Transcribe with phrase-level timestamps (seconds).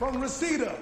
[0.00, 0.74] from Reseda,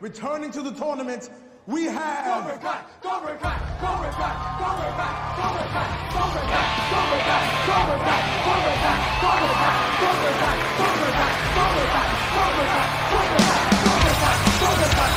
[0.00, 1.30] returning to the tournament,
[1.68, 2.42] we have.
[2.42, 7.94] Cobra Kai, Cobra Kai, Cobra Kai, Cobra Kai, Cobra Kai, Cobra Kai, Cobra Kai, Cobra
[8.02, 12.34] Kai, Cobra Kai, Cobra Kai, Cobra Kai, Cobra Kai, Cobra Kai, Cobra Kai, Cobra Kai,
[12.34, 15.12] Cobra Kai, Cobra Kai, Cobra Kai, Cobra Kai,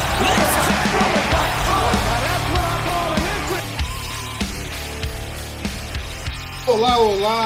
[0.86, 1.50] Cobra Kai.
[2.22, 3.64] That's what I call an entry.
[6.68, 7.40] Olá, olá,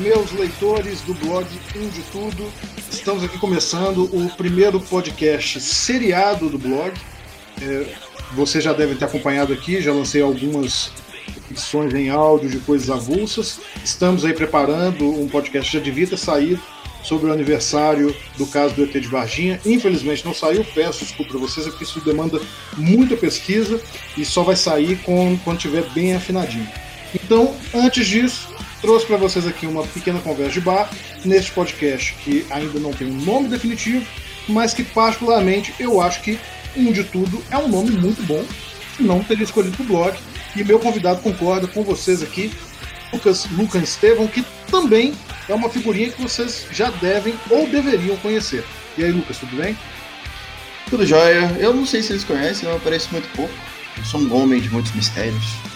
[0.00, 1.44] meus leitores do blog
[1.76, 2.79] Um de Tudo.
[2.90, 6.92] Estamos aqui começando o primeiro podcast seriado do blog.
[7.62, 7.86] É,
[8.32, 10.92] você já deve ter acompanhado aqui, já lancei algumas
[11.50, 13.60] edições em áudio de coisas avulsas.
[13.84, 16.60] Estamos aí preparando um podcast, já devia ter saído,
[17.02, 19.60] sobre o aniversário do caso do ET de Varginha.
[19.64, 22.40] Infelizmente não saiu, peço desculpa para vocês, é porque isso demanda
[22.76, 23.80] muita pesquisa
[24.16, 26.68] e só vai sair com, quando estiver bem afinadinho.
[27.14, 28.48] Então, antes disso,
[28.80, 30.90] trouxe para vocês aqui uma pequena conversa de bar
[31.24, 34.04] neste podcast que ainda não tem um nome definitivo,
[34.48, 36.38] mas que particularmente eu acho que
[36.76, 38.44] um de tudo é um nome muito bom,
[38.98, 40.16] não teria escolhido o blog.
[40.56, 42.52] E meu convidado concorda com vocês aqui,
[43.12, 45.14] Lucas Lucas Estevam, que também
[45.48, 48.64] é uma figurinha que vocês já devem ou deveriam conhecer.
[48.96, 49.76] E aí, Lucas, tudo bem?
[50.88, 51.56] Tudo jóia.
[51.58, 53.52] Eu não sei se eles conhecem, eu apareço muito pouco.
[53.96, 55.69] Eu sou um homem de muitos mistérios.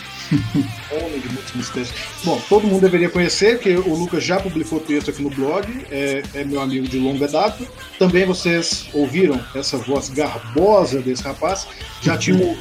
[0.91, 1.93] Homem de muitos mistérios.
[2.25, 6.23] Bom, todo mundo deveria conhecer, que o Lucas já publicou texto aqui no blog, é,
[6.35, 7.65] é meu amigo de longa data.
[7.99, 11.67] Também vocês ouviram essa voz garbosa desse rapaz.
[12.01, 12.57] Já tinham,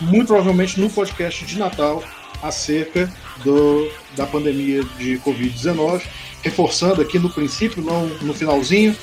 [0.00, 2.02] muito provavelmente, no podcast de Natal
[2.42, 3.10] acerca
[3.44, 6.02] do, da pandemia de Covid-19.
[6.42, 8.96] Reforçando aqui no princípio, não no finalzinho,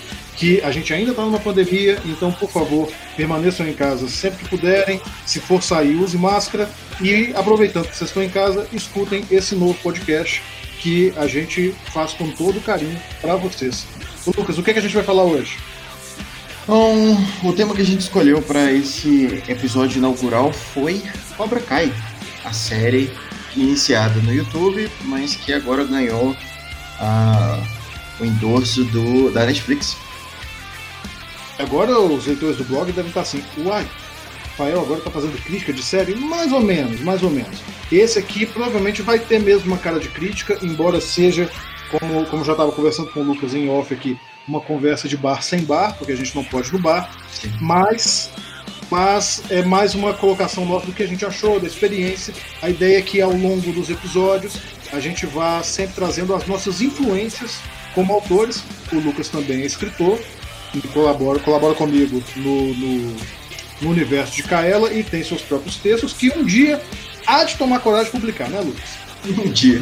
[0.43, 4.49] que a gente ainda está numa pandemia, então, por favor, permaneçam em casa sempre que
[4.49, 4.99] puderem.
[5.25, 6.69] Se for sair, use máscara.
[6.99, 10.43] E aproveitando que vocês estão em casa, escutem esse novo podcast
[10.81, 13.87] que a gente faz com todo carinho para vocês.
[14.37, 15.57] Lucas, o que, é que a gente vai falar hoje?
[16.67, 21.01] Bom, o tema que a gente escolheu para esse episódio inaugural foi
[21.37, 21.93] Cobra Kai,
[22.43, 23.09] a série
[23.55, 26.35] iniciada no YouTube, mas que agora ganhou
[26.99, 27.63] ah,
[28.19, 30.02] o endorso do, da Netflix.
[31.63, 33.87] Agora os leitores do blog devem estar assim, uai,
[34.49, 36.13] Rafael agora está fazendo crítica de série?
[36.13, 37.59] Mais ou menos, mais ou menos.
[37.91, 41.49] Esse aqui provavelmente vai ter mesmo uma cara de crítica, embora seja,
[41.89, 45.41] como, como já estava conversando com o Lucas em off aqui, uma conversa de bar
[45.41, 47.51] sem bar, porque a gente não pode no bar, Sim.
[47.61, 48.29] mas,
[48.91, 52.33] mas é mais uma colocação nossa do que a gente achou, da experiência.
[52.61, 54.57] A ideia é que ao longo dos episódios
[54.91, 57.57] a gente vá sempre trazendo as nossas influências
[57.95, 58.63] como autores.
[58.91, 60.19] O Lucas também é escritor
[60.73, 63.15] e colabora, colabora comigo no, no,
[63.81, 66.81] no universo de Kaela e tem seus próprios textos que um dia
[67.25, 69.03] há de tomar coragem de publicar, né, Lucas?
[69.25, 69.81] Um dia.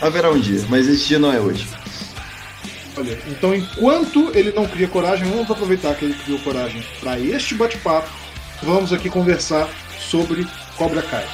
[0.00, 1.68] Haverá um dia, mas esse dia não é hoje.
[2.96, 7.54] Olha, então enquanto ele não cria coragem, vamos aproveitar que ele criou coragem para este
[7.54, 8.08] bate-papo.
[8.62, 9.68] Vamos aqui conversar
[10.00, 10.46] sobre
[10.76, 11.26] Cobra Kai.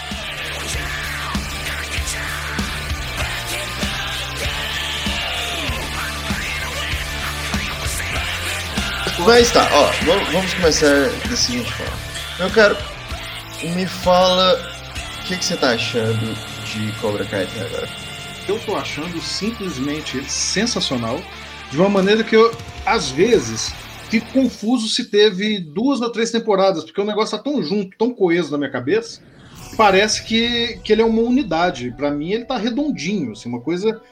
[9.20, 9.90] Mas tá, ó,
[10.32, 11.92] vamos, começar da seguinte forma.
[12.38, 12.76] Meu caro,
[13.74, 14.54] me fala
[15.20, 17.88] o que, que você tá achando de Cobra Kai até agora.
[18.48, 21.22] Eu tô achando simplesmente sensacional,
[21.70, 22.52] de uma maneira que eu,
[22.84, 23.72] às vezes,
[24.10, 28.12] fico confuso se teve duas ou três temporadas, porque o negócio tá tão junto, tão
[28.12, 29.22] coeso na minha cabeça,
[29.76, 31.94] parece que, que ele é uma unidade.
[31.96, 34.02] Para mim, ele tá redondinho, assim, uma coisa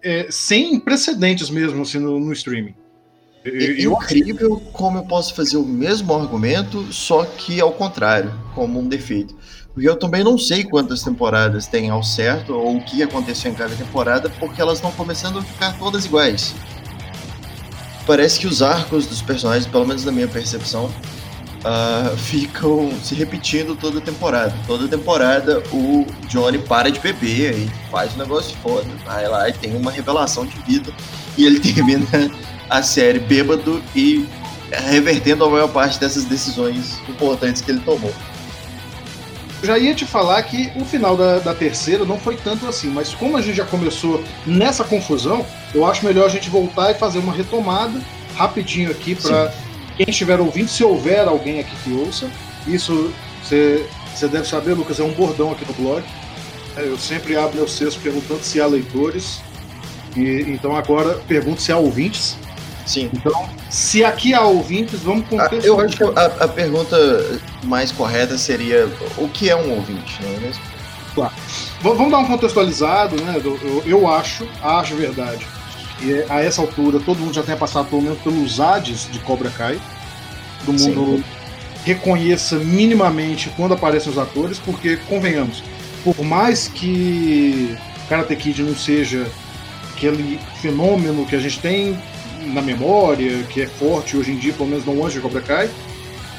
[0.00, 2.76] é, sem precedentes mesmo assim, no, no streaming.
[3.44, 8.88] É incrível como eu posso fazer o mesmo argumento, só que ao contrário, como um
[8.88, 9.34] defeito.
[9.74, 13.54] Porque eu também não sei quantas temporadas tem ao certo, ou o que aconteceu em
[13.54, 16.54] cada temporada, porque elas estão começando a ficar todas iguais.
[18.06, 20.92] Parece que os arcos dos personagens, pelo menos na minha percepção,
[21.64, 24.54] ah, ficam se repetindo toda temporada.
[24.66, 28.88] Toda temporada o Johnny para de beber e faz um negócio foda.
[29.04, 30.92] Vai lá e tem uma revelação de vida.
[31.38, 32.06] E ele termina
[32.72, 34.26] a série bêbado e
[34.70, 38.12] revertendo a maior parte dessas decisões importantes que ele tomou.
[39.62, 43.12] já ia te falar que o final da, da terceira não foi tanto assim, mas
[43.12, 47.18] como a gente já começou nessa confusão, eu acho melhor a gente voltar e fazer
[47.18, 48.00] uma retomada
[48.36, 49.52] rapidinho aqui para
[49.98, 52.30] quem estiver ouvindo, se houver alguém aqui que ouça.
[52.66, 56.02] Isso você deve saber, Lucas, é um bordão aqui no blog.
[56.74, 59.42] É, Eu sempre abro meus textos perguntando se há leitores.
[60.16, 62.36] E, então agora pergunto se há ouvintes.
[62.86, 63.10] Sim.
[63.12, 65.66] Então, se aqui há ouvintes, vamos Ah, contextualizar.
[65.66, 66.96] eu acho que a, a pergunta
[67.64, 70.62] mais correta seria o que é um ouvinte, não é mesmo?
[71.14, 71.30] V-
[71.80, 73.38] Vamos dar um contextualizado, né?
[73.38, 75.46] do- Eu, eu acho, acho verdade,
[75.98, 79.50] que a essa altura todo mundo já tenha passado pelo menos pelos ADs de Cobra
[79.50, 79.78] Kai.
[80.66, 81.24] Todo mundo Sim.
[81.84, 85.62] reconheça minimamente quando aparecem os atores, porque, convenhamos,
[86.04, 87.76] por mais que
[88.08, 89.26] Karate Kid não seja
[89.92, 91.96] aquele fenômeno que a gente tem
[92.46, 95.70] na memória, que é forte hoje em dia, pelo menos no longe de Cobra Kai,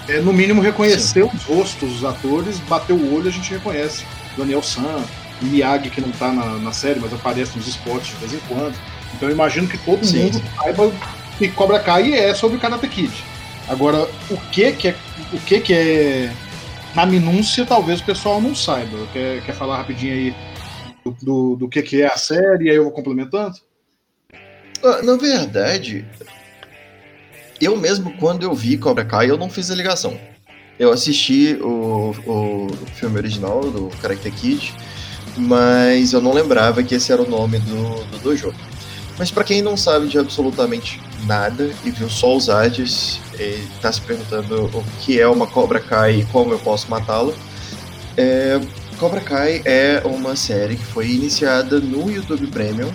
[0.07, 1.29] é, no mínimo reconhecer Sim.
[1.33, 4.05] os rostos dos atores, bater o olho a gente reconhece.
[4.38, 5.03] Daniel San,
[5.41, 8.75] Miyagi, que não está na, na, série, mas aparece nos esportes de vez em quando.
[9.13, 10.23] Então eu imagino que todo Sim.
[10.23, 10.91] mundo saiba
[11.38, 13.13] que Cobra Kai é sobre Karate Kid.
[13.67, 14.95] Agora, o que que é,
[15.31, 16.33] o que que é
[16.94, 18.97] na minúcia, talvez o pessoal não saiba.
[19.11, 20.35] Quer, quer falar rapidinho aí
[21.03, 23.55] do, do, do que, que é a série, aí eu vou complementando?
[24.83, 26.06] Ah, na verdade,
[27.62, 30.19] eu mesmo, quando eu vi Cobra Kai, eu não fiz a ligação.
[30.77, 34.74] Eu assisti o, o filme original do Karate Kid,
[35.38, 38.53] mas eu não lembrava que esse era o nome do, do dojo.
[39.18, 43.89] Mas para quem não sabe de absolutamente nada e viu só os ads e tá
[43.89, 47.33] se perguntando o que é uma Cobra Kai e como eu posso matá-la,
[48.18, 48.59] é,
[48.97, 52.91] Cobra Kai é uma série que foi iniciada no YouTube Premium,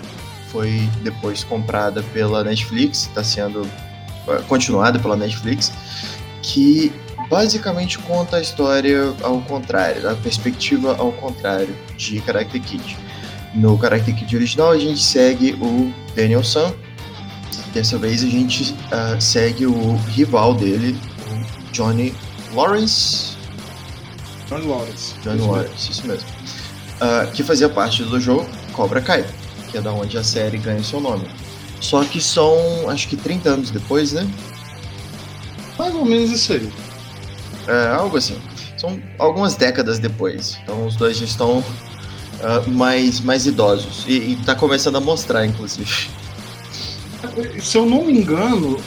[0.51, 3.67] foi depois comprada pela Netflix, está sendo
[4.27, 5.71] é, continuada pela Netflix,
[6.41, 6.91] que
[7.29, 12.97] basicamente conta a história ao contrário, a perspectiva ao contrário de Karate Kid.
[13.53, 16.73] No Karate Kid original, a gente segue o Daniel San.
[17.73, 20.97] Dessa vez, a gente uh, segue o rival dele,
[21.27, 22.15] o Johnny
[22.53, 23.37] Lawrence.
[24.47, 25.13] Johnny Lawrence.
[25.23, 26.27] Johnny Lawrence, isso mesmo.
[26.99, 29.25] Uh, que fazia parte do jogo Cobra Kai,
[29.71, 31.27] que é da onde a série ganha seu nome.
[31.79, 34.27] Só que são, acho que 30 anos depois, né?
[35.77, 36.69] Mais ou menos isso aí.
[37.67, 38.37] É, algo assim.
[38.77, 40.57] São algumas décadas depois.
[40.63, 44.05] Então os dois já estão uh, mais, mais idosos.
[44.07, 46.09] E, está começando a mostrar, inclusive.
[47.61, 48.77] Se eu não me engano,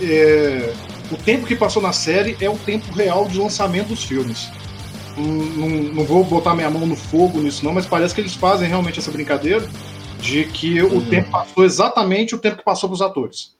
[0.00, 0.72] é...
[1.10, 4.48] o tempo que passou na série é o tempo real de lançamento dos filmes.
[5.16, 8.34] Não, não, não, vou botar minha mão no fogo nisso, não, mas parece que eles
[8.34, 9.66] fazem realmente essa brincadeira
[10.20, 13.56] de que o tempo passou exatamente o tempo que passou para os atores.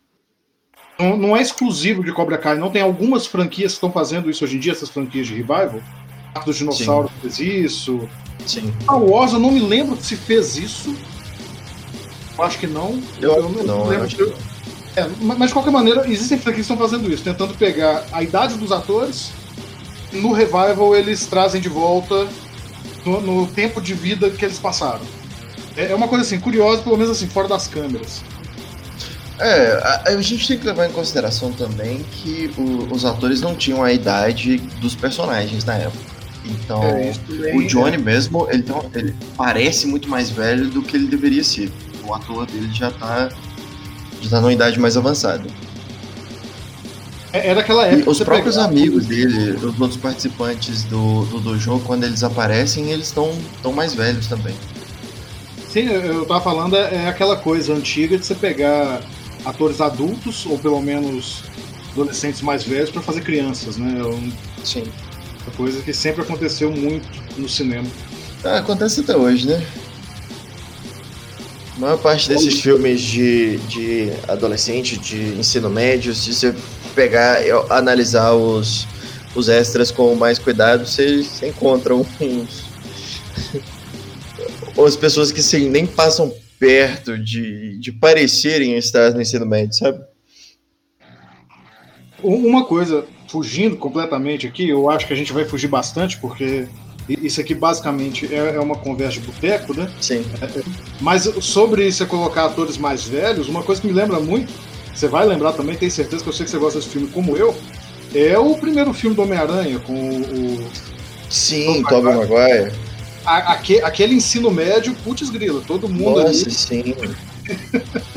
[0.98, 4.44] Não, não, é exclusivo de Cobra Kai, não tem algumas franquias que estão fazendo isso
[4.44, 5.80] hoje em dia, essas franquias de revival.
[6.34, 8.08] Arco dos Dinossauros fez isso,
[8.46, 8.72] Sim.
[8.82, 10.94] Star Wars, eu não me lembro se fez isso.
[12.36, 13.00] Eu acho que não.
[13.20, 14.08] Eu, eu não, não lembro.
[14.18, 14.34] Eu
[14.96, 18.56] é, mas de qualquer maneira, existem franquias que estão fazendo isso, tentando pegar a idade
[18.56, 19.32] dos atores.
[20.12, 22.26] No revival, eles trazem de volta
[23.04, 25.04] no, no tempo de vida que eles passaram.
[25.76, 28.22] É, é uma coisa assim, curiosa, pelo menos assim, fora das câmeras.
[29.38, 33.55] É, a, a, gente tem que levar em consideração também que o, os atores não
[33.55, 36.11] tinham a idade dos personagens na época.
[36.44, 37.12] Então, é,
[37.55, 37.99] o Johnny é.
[37.99, 41.70] mesmo, ele, tem, ele parece muito mais velho do que ele deveria ser.
[42.05, 43.31] O ator dele já tá,
[44.20, 45.44] já tá numa idade mais avançada.
[47.32, 48.11] É, é daquela época.
[48.11, 52.90] E os próprios amigos dele, os outros participantes do, do, do jogo, quando eles aparecem,
[52.90, 53.32] eles estão
[53.62, 54.55] tão mais velhos também.
[55.72, 59.00] Sim, eu tava falando, é aquela coisa antiga de você pegar
[59.44, 61.44] atores adultos, ou pelo menos
[61.93, 64.00] adolescentes mais velhos, para fazer crianças, né?
[64.64, 64.84] Sim.
[65.56, 67.87] Coisa que sempre aconteceu muito no cinema.
[68.44, 69.64] Ah, acontece até hoje, né?
[71.76, 72.62] A maior parte desses Hoje.
[72.62, 76.55] filmes de, de adolescente, de ensino médio, se você
[76.94, 78.86] pegar e analisar os,
[79.34, 82.06] os extras com mais cuidado, você, você encontra uns.
[84.79, 90.05] as pessoas que assim, nem passam perto de, de parecerem estar no ensino médio, sabe?
[92.22, 96.67] Uma coisa fugindo completamente aqui, eu acho que a gente vai fugir bastante, porque
[97.08, 99.91] isso aqui basicamente é, é uma conversa de boteco, né?
[100.00, 100.24] Sim.
[100.41, 100.62] É, é,
[101.00, 104.53] mas sobre você colocar atores mais velhos, uma coisa que me lembra muito,
[104.93, 107.36] você vai lembrar também, tenho certeza que eu sei que você gosta desse filme como
[107.36, 107.56] eu,
[108.15, 110.70] é o primeiro filme do Homem-Aranha com o.
[111.29, 112.72] Sim, Tobey Maguire.
[113.24, 116.50] Aquele, aquele ensino médio, putz grila, todo mundo Nossa, ali.
[116.50, 116.94] sim.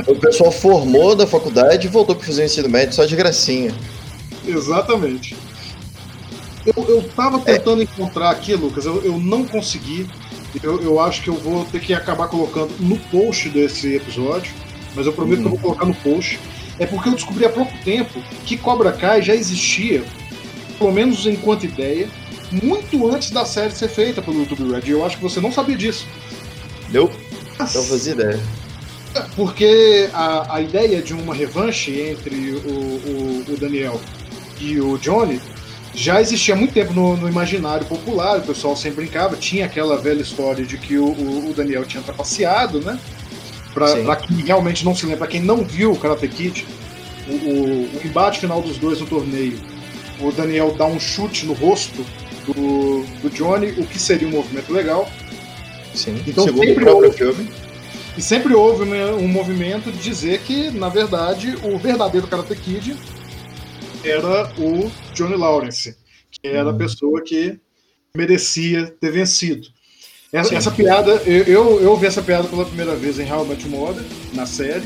[0.08, 3.74] o pessoal formou da faculdade e voltou para fazer o ensino médio só de gracinha.
[4.46, 5.36] Exatamente.
[6.66, 7.84] Eu, eu tava tentando é.
[7.84, 10.08] encontrar aqui, Lucas, eu, eu não consegui.
[10.62, 14.54] Eu, eu acho que eu vou ter que acabar colocando no post desse episódio,
[14.96, 15.42] mas eu prometo hum.
[15.42, 16.40] que eu vou colocar no post.
[16.80, 20.04] É porque eu descobri há pouco tempo que Cobra Kai já existia,
[20.78, 22.10] pelo menos enquanto ideia,
[22.62, 24.90] muito antes da série ser feita pelo YouTube Red.
[24.90, 26.06] Eu acho que você não sabia disso.
[26.94, 27.12] Eu
[27.60, 28.40] não fazia ideia.
[29.36, 34.00] Porque a, a ideia de uma revanche entre o, o, o Daniel
[34.60, 35.40] e o Johnny
[35.96, 39.98] já existia há muito tempo no, no, imaginário popular, o pessoal sempre brincava, tinha aquela
[39.98, 43.00] velha história de que o, o, Daniel tinha trapaceado, né?
[43.74, 46.66] Para quem realmente não se lembra, para quem não viu o Karate Kid,
[47.28, 49.60] o, o, o, embate final dos dois no torneio,
[50.20, 52.04] o Daniel dá um chute no rosto
[52.46, 55.10] do, do Johnny, o que seria um movimento legal.
[55.94, 57.50] Sim, então, segundo o próprio houve, filme.
[58.18, 62.96] E sempre houve um movimento de dizer que, na verdade, o verdadeiro Karate Kid
[64.04, 65.96] era o Johnny Lawrence,
[66.30, 66.78] que era a uhum.
[66.78, 67.60] pessoa que
[68.16, 69.68] merecia ter vencido.
[70.32, 73.50] Essa, essa piada, eu, eu, eu, vi essa piada pela primeira vez em How I
[73.50, 74.84] Met Mother, na série.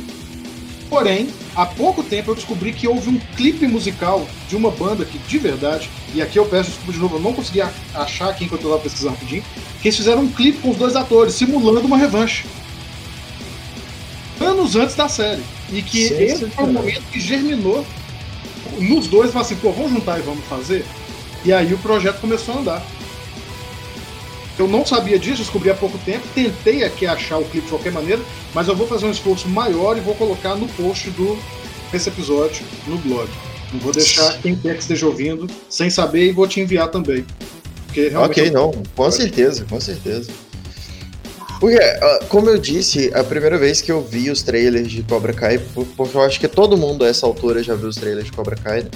[0.90, 5.18] Porém, há pouco tempo eu descobri que houve um clipe musical de uma banda que,
[5.18, 7.62] de verdade, e aqui eu peço desculpa de novo, eu não consegui
[7.94, 9.44] achar aqui enquanto eu estava pesquisando rapidinho,
[9.80, 12.46] que eles fizeram um clipe com os dois atores, simulando uma revanche.
[14.42, 15.44] Anos antes da série.
[15.72, 17.86] E que esse foi o momento que germinou
[18.80, 20.84] nos dois, assim, pô, vamos juntar e vamos fazer?
[21.46, 22.86] E aí o projeto começou a andar.
[24.58, 27.92] Eu não sabia disso, descobri há pouco tempo, tentei aqui achar o clipe de qualquer
[27.92, 28.24] maneira,
[28.56, 31.38] mas eu vou fazer um esforço maior e vou colocar no post do
[31.94, 33.30] esse episódio no blog.
[33.74, 37.26] Não vou deixar quem quer que esteja ouvindo sem saber e vou te enviar também.
[38.24, 40.32] ok, não, com certeza, com certeza.
[41.60, 41.80] Porque,
[42.30, 45.60] como eu disse, a primeira vez que eu vi os trailers de Cobra Kai,
[45.96, 48.56] porque eu acho que todo mundo a essa altura já viu os trailers de Cobra
[48.56, 48.84] Kai.
[48.84, 48.90] Né?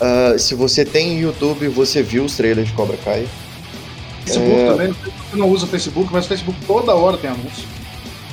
[0.00, 3.28] Uh, se você tem YouTube, você viu os trailers de Cobra Kai.
[4.24, 4.66] Facebook é...
[4.66, 4.92] também.
[4.92, 7.66] Você não usa o Facebook, mas o Facebook toda hora tem anúncio.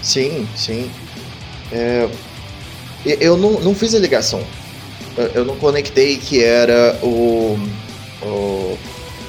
[0.04, 0.89] Sim, sim.
[1.72, 2.08] É...
[3.06, 4.44] Eu não, não fiz a ligação.
[5.34, 7.57] Eu não conectei que era o,
[8.22, 8.77] o,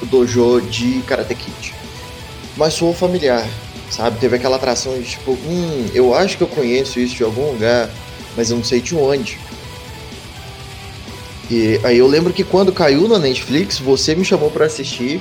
[0.02, 1.74] o dojo de Karate Kid.
[2.56, 3.46] Mas sou familiar,
[3.90, 4.18] sabe?
[4.18, 7.88] Teve aquela atração de tipo, hum, eu acho que eu conheço isso de algum lugar,
[8.36, 9.38] mas eu não sei de onde.
[11.50, 15.20] E aí eu lembro que quando caiu na Netflix, você me chamou para assistir.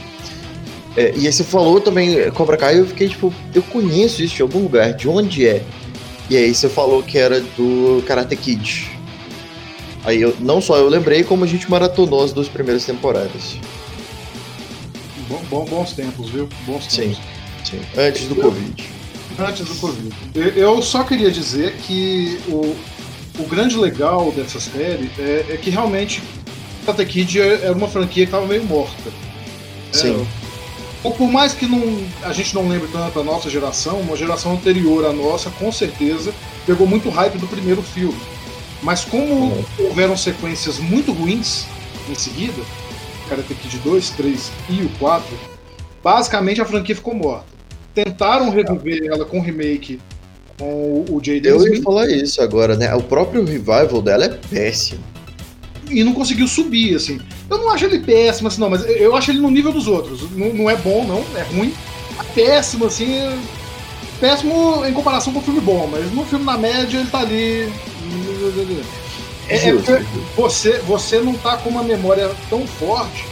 [0.98, 4.42] É, e aí você falou também Cobra Kai, eu fiquei tipo, eu conheço isso de
[4.42, 5.62] algum lugar, de onde é?
[6.30, 8.95] E aí você falou que era do Karate Kid.
[10.06, 13.58] Aí eu, não só eu lembrei, como a gente maratonou as duas primeiras temporadas.
[15.28, 16.48] Bom, bom, bons tempos, viu?
[16.66, 17.18] Bons tempos.
[17.18, 17.82] Sim, sim.
[17.98, 18.84] Antes do eu, Covid.
[19.40, 20.16] Antes do Covid.
[20.56, 22.76] Eu só queria dizer que o,
[23.40, 26.22] o grande legal dessa série é, é que realmente
[26.86, 29.12] Karate Kid era uma franquia que estava meio morta.
[29.92, 30.28] Sim.
[31.04, 31.82] É, por mais que não,
[32.24, 36.34] a gente não lembre tanto a nossa geração, uma geração anterior à nossa, com certeza,
[36.66, 38.20] pegou muito hype do primeiro filme.
[38.86, 41.66] Mas como houveram sequências muito ruins
[42.08, 42.62] em seguida,
[43.28, 45.26] Karate Kid 2, 3 e o 4,
[46.04, 47.48] basicamente a franquia ficou morta.
[47.96, 50.00] Tentaram reviver ela com remake
[50.60, 52.94] com o Jaden Eu ia falar isso agora, né?
[52.94, 55.04] O próprio revival dela é péssimo.
[55.90, 57.20] E não conseguiu subir, assim.
[57.50, 60.30] Eu não acho ele péssimo, assim, não, mas eu acho ele no nível dos outros.
[60.32, 61.74] Não, não é bom, não, é ruim.
[62.20, 63.20] É péssimo, assim.
[64.20, 67.68] Péssimo em comparação com o filme bom, mas no filme na média ele tá ali.
[69.48, 69.74] É, é
[70.36, 73.26] você, você não tá com uma memória tão forte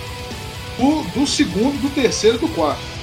[0.78, 2.94] do, do segundo, do terceiro e do quarto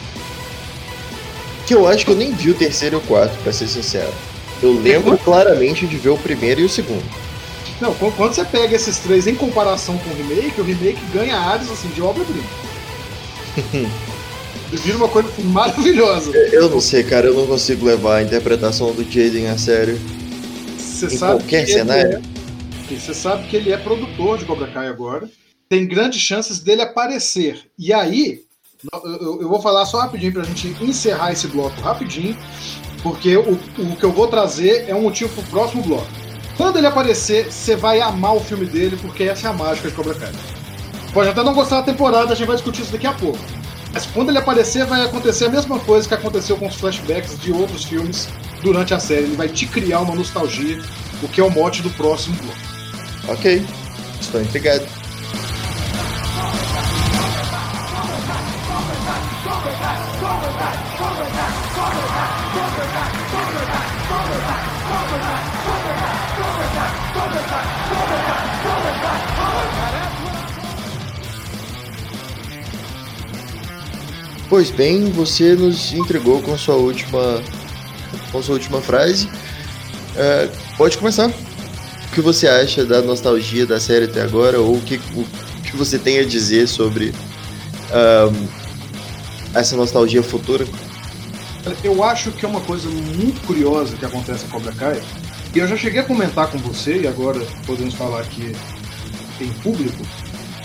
[1.70, 4.12] que eu acho que eu nem vi o terceiro e o quarto, pra ser sincero.
[4.60, 7.04] Eu lembro claramente de ver o primeiro e o segundo.
[7.80, 11.70] Não, quando você pega esses três em comparação com o remake, o remake ganha áreas
[11.70, 12.42] assim, de obra-prima.
[14.72, 16.32] vira uma coisa maravilhosa.
[16.52, 19.96] Eu não sei, cara, eu não consigo levar a interpretação do Jaden a sério.
[21.00, 22.22] Você em sabe qualquer cenário.
[22.90, 25.30] É, você sabe que ele é produtor de Cobra Kai agora.
[25.68, 27.70] Tem grandes chances dele aparecer.
[27.78, 28.42] E aí,
[28.92, 32.36] eu, eu vou falar só rapidinho para a gente encerrar esse bloco rapidinho,
[33.02, 36.08] porque o, o que eu vou trazer é um motivo para o próximo bloco.
[36.56, 39.94] Quando ele aparecer, você vai amar o filme dele, porque essa é a mágica de
[39.94, 40.32] Cobra Kai.
[41.14, 43.38] Pode até não gostar da temporada, a gente vai discutir isso daqui a pouco.
[43.92, 47.52] Mas quando ele aparecer, vai acontecer a mesma coisa que aconteceu com os flashbacks de
[47.52, 48.28] outros filmes
[48.62, 49.24] durante a série.
[49.24, 50.80] Ele vai te criar uma nostalgia,
[51.22, 52.58] o que é o mote do próximo bloco.
[53.28, 53.64] Ok,
[54.20, 54.86] estou intrigado.
[74.50, 77.40] Pois bem, você nos entregou com sua última,
[78.30, 79.28] com sua última frase.
[80.16, 81.28] É, pode começar.
[81.28, 85.24] O que você acha da nostalgia da série até agora ou o que, o
[85.62, 87.14] que você tem a dizer sobre
[89.54, 90.66] essa nostalgia futura?
[91.84, 95.00] Eu acho que é uma coisa muito curiosa que acontece em Cobra Kai.
[95.54, 98.54] E eu já cheguei a comentar com você, e agora podemos falar aqui
[99.40, 100.02] em público,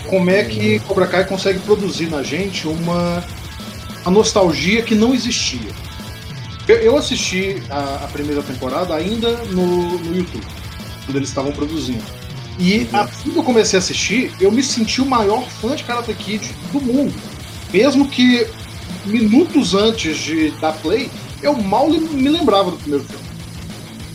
[0.08, 3.22] como é que Cobra Kai consegue produzir na gente uma,
[4.02, 5.85] uma nostalgia que não existia.
[6.68, 10.44] Eu, eu assisti a, a, primeira temporada ainda no, no YouTube,
[11.04, 12.02] quando eles estavam produzindo.
[12.58, 16.14] E assim que eu comecei a assistir, eu me senti o maior fã de Karate
[16.14, 17.14] Kid do mundo.
[17.72, 18.46] Mesmo que
[19.04, 21.10] minutos antes de dar play,
[21.42, 23.26] eu mal me lembrava do primeiro filme.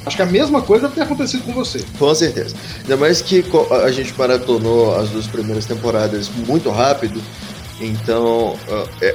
[0.06, 1.80] Acho que a mesma coisa deve ter acontecido com você.
[2.00, 2.56] Com certeza.
[2.82, 3.46] Ainda mais que
[3.84, 7.22] a gente maratonou as duas primeiras temporadas muito rápido.
[7.80, 8.58] Então,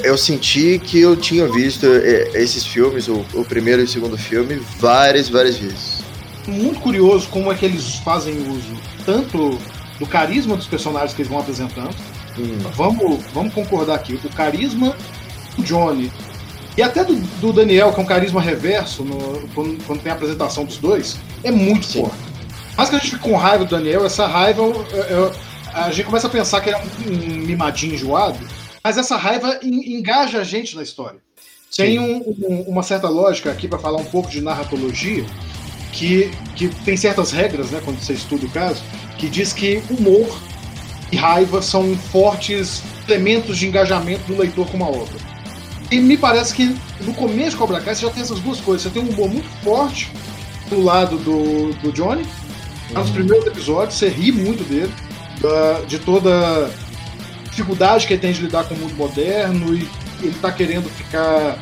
[0.03, 1.87] eu senti que eu tinha visto
[2.35, 6.03] esses filmes, o, primeiro e o segundo filme, várias, várias vezes.
[6.47, 9.59] Muito curioso como é que eles fazem uso tanto
[9.99, 11.95] do carisma dos personagens que eles vão apresentando.
[12.39, 12.59] Hum.
[12.75, 14.19] Vamos, vamos concordar aqui.
[14.25, 14.97] O carisma
[15.57, 16.11] do Johnny
[16.77, 20.15] e até do, do, Daniel, que é um carisma reverso, no, quando, quando, tem a
[20.15, 22.03] apresentação dos dois, é muito Sim.
[22.03, 22.19] forte.
[22.77, 24.63] Mas que a gente fica com raiva do Daniel, essa raiva,
[25.85, 28.39] a gente começa a pensar que ele é um, um mimadinho enjoado,
[28.83, 31.19] mas essa raiva engaja a gente na história.
[31.71, 31.83] Sim.
[31.83, 32.17] Tem um,
[32.49, 35.27] um, uma certa lógica aqui para falar um pouco de narratologia,
[35.93, 38.83] que, que tem certas regras, né, quando você estuda o caso,
[39.19, 40.39] que diz que humor
[41.13, 45.15] e raiva são fortes elementos de engajamento do leitor com uma obra.
[45.91, 48.83] E me parece que no começo de Cobra Kai você já tem essas duas coisas.
[48.83, 50.11] Você tem um humor muito forte
[50.69, 52.99] do lado do, do Johnny, uhum.
[52.99, 54.93] nos primeiros episódios, você ri muito dele,
[55.49, 56.71] da, de toda a
[57.51, 59.89] dificuldade que ele tem de lidar com o mundo moderno e
[60.21, 61.59] ele tá querendo ficar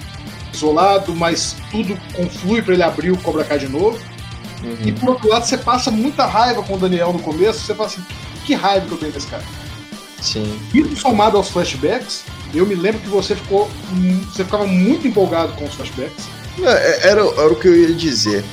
[0.53, 3.99] isolado, mas tudo conflui para ele abrir o Cobra Kai de novo.
[4.63, 4.77] Uhum.
[4.85, 7.89] E por outro lado, você passa muita raiva com o Daniel no começo, você fala
[7.89, 8.03] assim,
[8.45, 9.45] que raiva que eu tenho desse cara.
[10.21, 10.59] Sim.
[10.73, 12.25] Isso somado aos flashbacks,
[12.55, 13.71] eu me lembro que você ficou.
[14.33, 16.25] Você ficava muito empolgado com os flashbacks.
[16.63, 18.45] É, é, era, era o que eu ia dizer.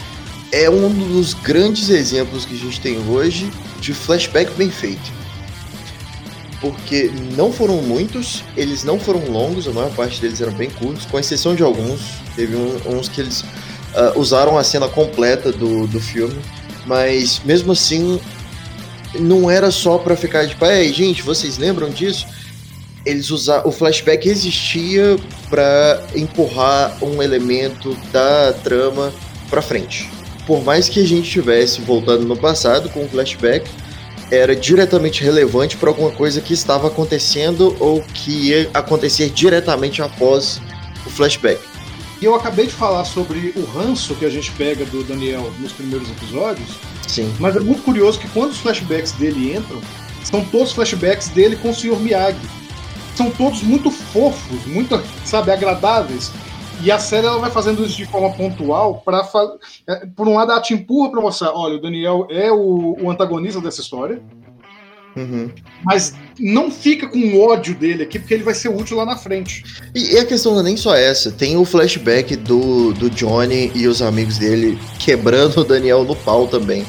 [0.51, 5.20] É um dos grandes exemplos que a gente tem hoje de flashback bem feito.
[6.61, 11.05] Porque não foram muitos, eles não foram longos, a maior parte deles eram bem curtos,
[11.05, 12.01] com exceção de alguns.
[12.35, 16.39] Teve uns que eles uh, usaram a cena completa do, do filme,
[16.85, 18.21] mas mesmo assim
[19.19, 22.27] não era só para ficar tipo, ei, gente, vocês lembram disso?
[23.05, 25.17] eles usaram o flashback existia
[25.49, 29.11] para empurrar um elemento da trama
[29.49, 30.09] para frente.
[30.45, 33.69] Por mais que a gente estivesse voltando no passado com o flashback,
[34.31, 40.61] era diretamente relevante para alguma coisa que estava acontecendo ou que ia acontecer diretamente após
[41.05, 41.59] o flashback.
[42.21, 45.71] E eu acabei de falar sobre o ranço que a gente pega do Daniel nos
[45.71, 46.69] primeiros episódios.
[47.07, 47.33] Sim.
[47.39, 49.81] Mas é muito curioso que quando os flashbacks dele entram,
[50.23, 51.99] são todos flashbacks dele com o Sr.
[51.99, 52.37] Miyagi
[53.15, 56.31] são todos muito fofos, muito, sabe, agradáveis.
[56.83, 59.27] E a série ela vai fazendo isso de forma pontual para
[59.87, 63.11] é, por um lado ela te empurra para mostrar, olha, o Daniel é o, o
[63.11, 64.21] antagonista dessa história.
[65.15, 65.49] Uhum.
[65.83, 69.63] Mas não fica com ódio dele aqui, porque ele vai ser útil lá na frente.
[69.93, 73.71] E, e a questão não é nem só essa, tem o flashback do, do Johnny
[73.75, 76.85] e os amigos dele quebrando o Daniel no pau também.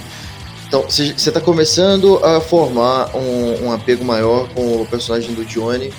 [0.69, 5.93] Então, você está começando a formar um, um, apego maior com o personagem do Johnny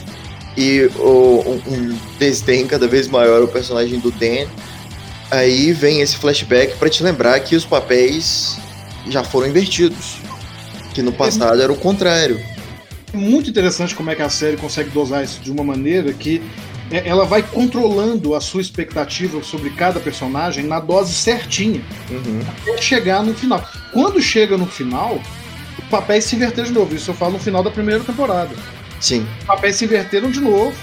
[0.57, 4.47] e o, um, um desdém cada vez maior ao personagem do Dan.
[5.31, 8.57] Aí vem esse flashback para te lembrar que os papéis
[9.07, 10.17] já foram invertidos.
[10.93, 12.39] Que no passado era o contrário.
[13.11, 16.41] É muito interessante como é que a série consegue dosar isso de uma maneira que
[16.91, 22.41] é, ela vai controlando a sua expectativa sobre cada personagem na dose certinha uhum.
[22.47, 23.67] até chegar no final.
[23.91, 25.19] Quando chega no final,
[25.79, 26.95] os papéis se inverteram de novo.
[26.95, 28.55] Isso eu falo no final da primeira temporada.
[29.03, 29.27] Sim.
[29.41, 30.73] Os papéis se inverteram de novo.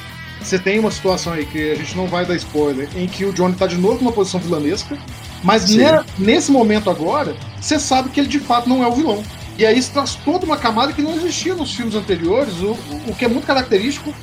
[0.42, 3.32] Você tem uma situação aí que a gente não vai dar spoiler, em que o
[3.32, 4.98] Johnny tá de novo numa posição vilanesca,
[5.42, 5.84] mas ne
[6.18, 9.22] nesse momento agora, você sabe que ele de fato não é o vilão.
[9.58, 12.72] E aí isso traz toda uma camada que não existia nos filmes anteriores, o,
[13.06, 14.14] o que é muito característico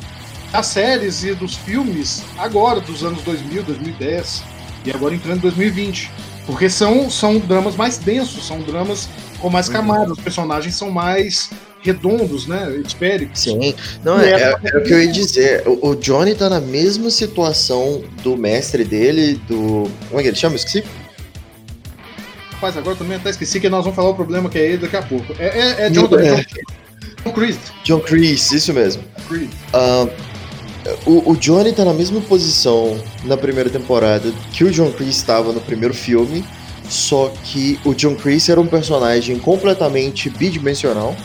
[0.51, 4.43] das séries e dos filmes agora, dos anos 2000, 2010
[4.85, 6.11] e agora entrando em 2020.
[6.45, 9.73] Porque são, são dramas mais densos, são dramas com mais uhum.
[9.73, 11.49] camadas, os personagens são mais
[11.87, 12.81] redondos, né?
[12.85, 13.39] Esféricos.
[13.39, 13.73] Sim,
[14.03, 15.63] não, é, é, é, o que eu ia dizer.
[15.67, 19.89] O, o, Johnny tá na mesma situação do mestre dele, do.
[20.07, 20.55] Como é que ele chama?
[20.55, 20.83] Esqueci.
[22.53, 24.97] Rapaz, agora também até esqueci que nós vamos falar o problema que é ele daqui
[24.97, 25.33] a pouco.
[25.37, 26.45] É, é, é John, é.
[27.23, 27.57] John Chris.
[27.83, 29.03] John Chris, isso mesmo.
[29.27, 29.49] Chris.
[29.73, 30.09] Uh,
[31.05, 35.51] o, o Johnny tá na mesma posição na primeira temporada que o John Chris estava
[35.51, 36.43] no primeiro filme,
[36.89, 41.15] só que o John Chris era um personagem completamente bidimensional.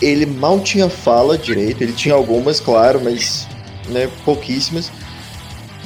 [0.00, 3.46] Ele mal tinha fala direito, ele tinha algumas, claro, mas
[3.88, 4.90] né, pouquíssimas.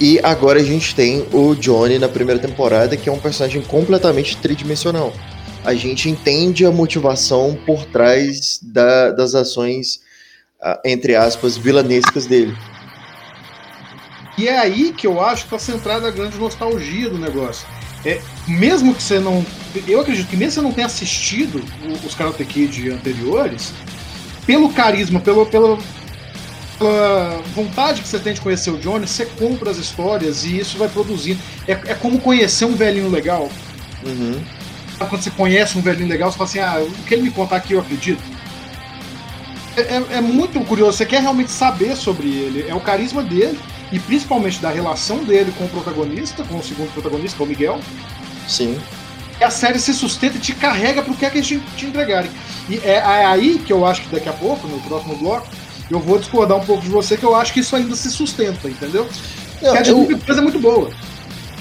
[0.01, 4.37] E agora a gente tem o Johnny na primeira temporada, que é um personagem completamente
[4.37, 5.13] tridimensional.
[5.65, 10.01] A gente entende a motivação por trás da, das ações
[10.85, 12.57] entre aspas, vilanescas dele.
[14.37, 17.67] E é aí que eu acho que está centrada a grande nostalgia do negócio.
[18.05, 19.45] É, mesmo que você não.
[19.87, 21.63] Eu acredito que mesmo que você não tenha assistido
[22.05, 23.75] os Karate Kid anteriores,
[24.51, 25.79] pelo carisma, pelo, pelo,
[26.77, 30.77] pela vontade que você tem de conhecer o Johnny, você compra as histórias e isso
[30.77, 31.39] vai produzindo.
[31.69, 33.49] É, é como conhecer um velhinho legal.
[34.05, 34.43] Uhum.
[34.99, 37.57] Quando você conhece um velhinho legal, você fala assim: ah, o que ele me contar
[37.59, 38.21] aqui eu acredito.
[39.77, 43.57] É, é, é muito curioso, você quer realmente saber sobre ele, é o carisma dele
[43.93, 47.49] e principalmente da relação dele com o protagonista, com o segundo protagonista, que é o
[47.49, 47.81] Miguel.
[48.49, 48.81] Sim.
[49.41, 52.31] A série se sustenta e te carrega pro que é que eles te, te entregarem.
[52.69, 55.49] E é, é aí que eu acho que daqui a pouco, no próximo bloco,
[55.91, 58.69] eu vou discordar um pouco de você, que eu acho que isso ainda se sustenta,
[58.69, 59.09] entendeu?
[59.61, 60.19] Não, a eu...
[60.25, 60.91] coisa é muito boa.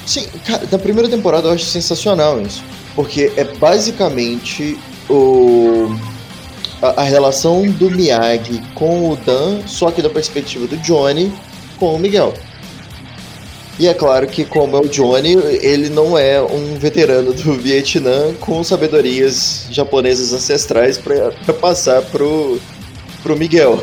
[0.06, 2.64] Sim, cara, na primeira temporada eu acho sensacional isso.
[2.96, 4.78] Porque é basicamente
[5.10, 5.96] o.
[6.82, 11.34] A, a relação do Miyagi com o Dan, só que da perspectiva do Johnny
[11.78, 12.34] com o Miguel.
[13.80, 18.34] E é claro que, como é o Johnny, ele não é um veterano do Vietnã
[18.38, 22.60] com sabedorias japonesas ancestrais para passar pro,
[23.24, 23.82] pro Miguel.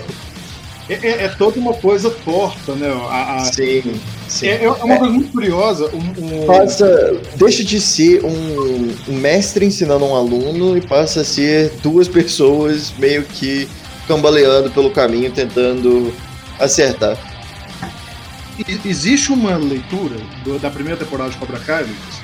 [0.86, 2.88] É, é, é, toda uma coisa torta, né?
[3.08, 3.44] A, a...
[3.46, 4.48] Sim, sim.
[4.48, 4.98] É, é uma é.
[4.98, 5.90] coisa muito curiosa.
[5.94, 6.46] Um, um...
[6.46, 12.06] Passa, deixa de ser um, um, mestre ensinando um aluno e passa a ser duas
[12.06, 13.66] pessoas meio que
[14.06, 16.12] cambaleando pelo caminho, tentando
[16.60, 17.18] acertar.
[18.84, 22.20] Existe uma leitura do, da primeira temporada de Cobra Kai, Lucas,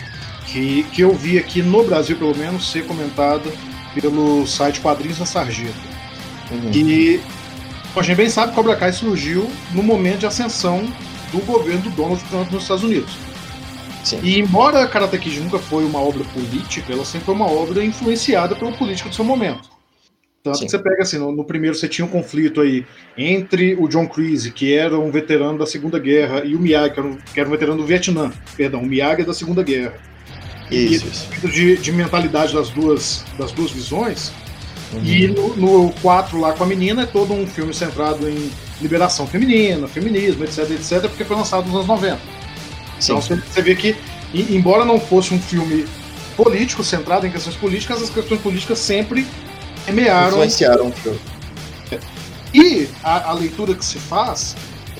[0.47, 3.51] que, que eu vi aqui no Brasil, pelo menos, ser comentada
[3.95, 5.75] pelo site Quadrinhos da Sarjeta.
[6.51, 6.71] Uhum.
[6.73, 7.21] E
[7.95, 10.83] a gente bem sabe que Cobra Kai surgiu no momento de ascensão
[11.31, 13.13] do governo do Donald Trump nos Estados Unidos.
[14.05, 14.19] Sim.
[14.23, 18.55] E embora Karate Kid nunca foi uma obra política, ela sempre foi uma obra influenciada
[18.55, 19.72] pelo político do seu momento.
[20.43, 20.65] Tanto Sim.
[20.65, 22.85] que você pega assim, no, no, primeiro você tinha um conflito aí
[23.17, 26.99] entre o John Creasy, que era um veterano da Segunda Guerra, e o Miyagi, que
[26.99, 28.33] era um, que era um veterano do Vietnã.
[28.57, 29.95] Perdão, o Miyagi é da Segunda Guerra.
[30.69, 31.29] Isso, isso.
[31.47, 34.33] De, de mentalidade das duas, das duas visões.
[34.93, 35.05] Uhum.
[35.05, 38.51] E no, no 4 lá com a menina é todo um filme centrado em
[38.81, 42.19] liberação feminina, feminismo, etc, etc, porque foi lançado nos anos 90.
[42.99, 43.13] Sim.
[43.13, 43.95] Então você vê que,
[44.35, 45.87] embora não fosse um filme
[46.37, 49.25] político, centrado em questões políticas, as questões políticas sempre
[49.85, 50.29] semearam.
[50.29, 51.21] Influenciaram o filme.
[52.55, 54.55] E a, a, leitura que se faz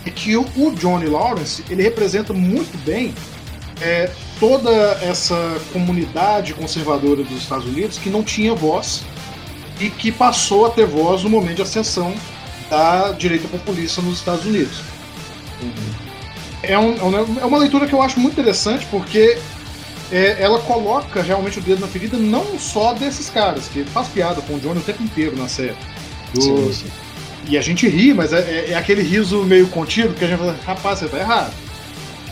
[0.07, 3.15] é que o, o Johnny Lawrence ele representa muito bem
[3.81, 4.71] é, toda
[5.03, 9.03] essa comunidade conservadora dos Estados Unidos que não tinha voz
[9.79, 12.15] e que passou a ter voz no momento de ascensão
[12.71, 14.81] da direita populista nos Estados Unidos.
[15.61, 15.73] Uhum.
[16.63, 16.95] É, um,
[17.41, 19.39] é, uma leitura que eu acho muito interessante porque
[20.13, 24.43] é, ela coloca realmente o dedo na ferida não só desses caras, que faz piada
[24.43, 25.75] com o Johnny o tempo inteiro na série.
[26.35, 26.43] Do...
[26.43, 26.87] Sim, sim.
[27.49, 30.39] E a gente ri, mas é, é, é, aquele riso meio contido que a gente
[30.39, 31.53] fala, rapaz, você tá errado.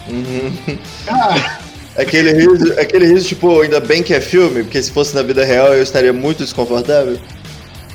[0.09, 0.79] Uhum.
[1.09, 1.59] Ah.
[1.97, 5.45] Aquele riso, aquele riso, tipo, ainda bem que é filme, porque se fosse na vida
[5.45, 7.19] real eu estaria muito desconfortável.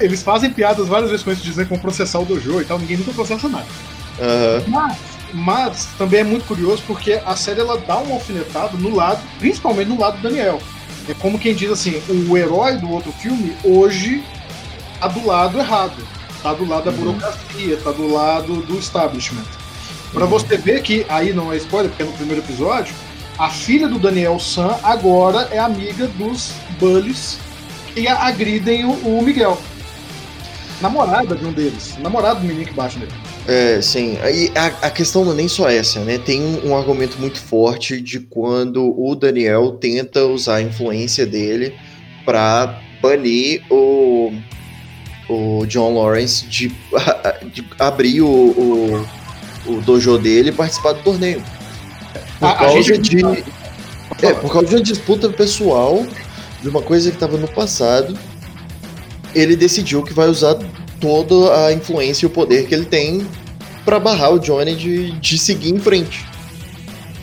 [0.02, 2.78] Eles fazem piadas várias vezes com isso, dizendo que vão processar o dojo e tal,
[2.78, 3.66] ninguém nunca processa nada.
[4.20, 4.64] Uhum.
[4.68, 4.98] Mas
[5.36, 9.90] mas também é muito curioso porque a série ela dá um alfinetado no lado, principalmente
[9.90, 10.62] no lado do Daniel.
[11.10, 14.24] É como quem diz assim, o herói do outro filme hoje
[15.00, 15.96] tá do lado errado.
[16.42, 16.98] Tá do lado da uhum.
[16.98, 19.46] burocracia, tá do lado do establishment.
[20.14, 20.30] Para uhum.
[20.30, 22.96] você ver que, aí não é spoiler, porque é no primeiro episódio,
[23.38, 27.38] a filha do Daniel San agora é amiga dos Bullies
[27.94, 29.58] que agridem o, o Miguel.
[30.82, 31.98] Namorada de um deles.
[32.00, 33.25] Namorado do menino que bate nele.
[33.48, 34.18] É, sim.
[34.22, 36.18] Aí a, a, questão não é nem só essa, né?
[36.18, 41.76] Tem um, um, argumento muito forte de quando o Daniel tenta usar a influência dele
[42.26, 44.34] para banir o,
[45.30, 46.70] o John Lawrence de,
[47.54, 49.08] de abrir o, o,
[49.68, 51.44] o, dojo dele e participar do torneio.
[52.40, 53.18] Por a, causa a de.
[54.24, 56.04] É, por causa de uma disputa pessoal
[56.64, 58.18] de uma coisa que estava no passado.
[59.36, 60.58] Ele decidiu que vai usar
[61.06, 63.28] toda a influência e o poder que ele tem
[63.86, 66.26] para barrar o Johnny de, de seguir em frente.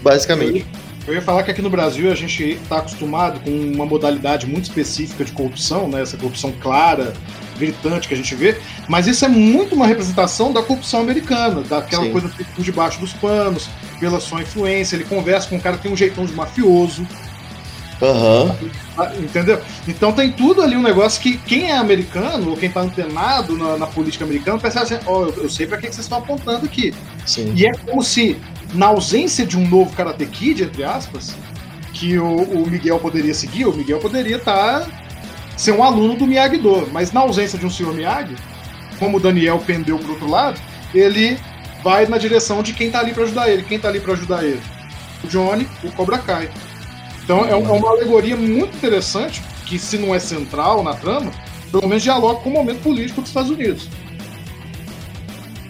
[0.01, 0.64] Basicamente.
[1.05, 4.66] Eu ia falar que aqui no Brasil a gente está acostumado com uma modalidade muito
[4.66, 6.01] específica de corrupção, né?
[6.01, 7.12] essa corrupção clara,
[7.59, 8.57] gritante que a gente vê,
[8.88, 12.12] mas isso é muito uma representação da corrupção americana, daquela Sim.
[12.12, 13.68] coisa por debaixo dos panos,
[13.99, 14.95] pela sua influência.
[14.95, 17.05] Ele conversa com um cara que tem um jeitão de mafioso,
[18.02, 18.52] Uhum.
[19.22, 19.60] Entendeu?
[19.86, 23.78] Então tem tudo ali um negócio que quem é americano, ou quem tá antenado na,
[23.78, 26.66] na política americana, pensa assim, ó, oh, eu, eu, sei pra que, vocês estão apontando
[26.66, 26.92] aqui.
[27.24, 27.52] Sim.
[27.54, 28.36] E é como se,
[28.74, 31.36] na ausência de um novo Karate Kid, entre aspas,
[31.92, 34.86] que o, o Miguel poderia seguir, o Miguel poderia estar tá,
[35.56, 38.34] ser um aluno do Miyagi-Do, mas na ausência de um senhor Miyagi,
[38.98, 40.60] como o Daniel pendeu pro outro lado,
[40.92, 41.38] ele
[41.84, 43.62] vai na direção de quem tá ali para ajudar ele.
[43.62, 44.60] Quem tá ali para ajudar ele?
[45.22, 46.48] O Johnny, o Cobra Kai.
[47.24, 51.30] Então é, é uma alegoria muito interessante, que se não é central na trama,
[51.70, 53.88] pelo menos dialoga com o momento político dos Estados Unidos.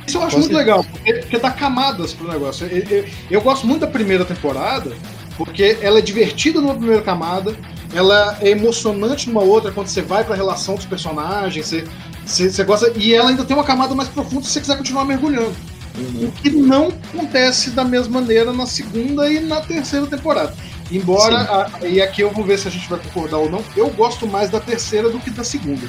[0.06, 2.66] Isso eu acho muito legal, porque, porque dá camadas pro negócio.
[2.66, 4.92] Eu, eu, eu, gosto muito da primeira temporada,
[5.36, 7.56] porque ela é divertida numa primeira camada,
[7.94, 11.84] ela é emocionante numa outra quando você vai pra relação dos personagens, você,
[12.26, 12.92] você, você gosta.
[12.96, 15.54] E ela ainda tem uma camada mais profunda se você quiser continuar mergulhando.
[15.96, 16.28] Uhum.
[16.28, 20.54] O que não acontece da mesma maneira na segunda e na terceira temporada.
[20.92, 23.88] Embora, a, e aqui eu vou ver se a gente vai concordar ou não, eu
[23.90, 25.88] gosto mais da terceira do que da segunda.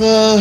[0.00, 0.38] Ah,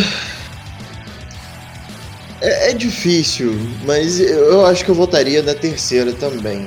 [2.41, 3.53] é, é, difícil,
[3.85, 6.65] mas eu acho que eu votaria na terceira também.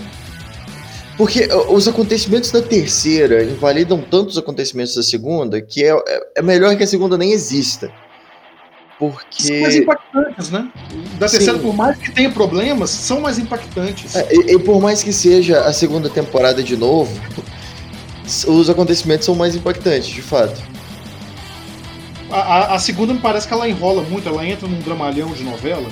[1.17, 6.77] Porque os acontecimentos da terceira invalidam tantos acontecimentos da segunda que é, é, é melhor
[6.77, 7.91] que a segunda nem exista.
[9.03, 9.43] Porque.
[9.43, 10.69] São mais impactantes, né?
[11.19, 11.65] Da terceira, Sim.
[11.65, 14.15] por mais que tenha problemas, são mais impactantes.
[14.15, 17.11] É, e, e, por mais que seja a segunda temporada de novo,
[18.47, 20.63] os acontecimentos são mais impactantes, de fato.
[22.31, 25.43] A, a, a segunda me parece que ela enrola muito, ela entra num dramalhão de
[25.43, 25.89] novela.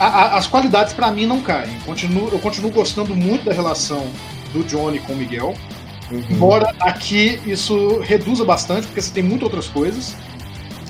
[0.00, 1.78] A, as qualidades para mim não caem.
[1.86, 4.04] Continuo, eu continuo gostando muito da relação
[4.52, 5.54] do Johnny com o Miguel.
[6.10, 6.24] Uhum.
[6.28, 10.16] Embora aqui isso reduza bastante, porque você tem muitas outras coisas.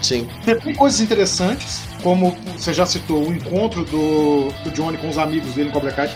[0.02, 0.28] Sim.
[0.44, 5.54] Tem coisas interessantes, como você já citou, o encontro do, do Johnny com os amigos
[5.54, 6.10] dele em Cobra Kai.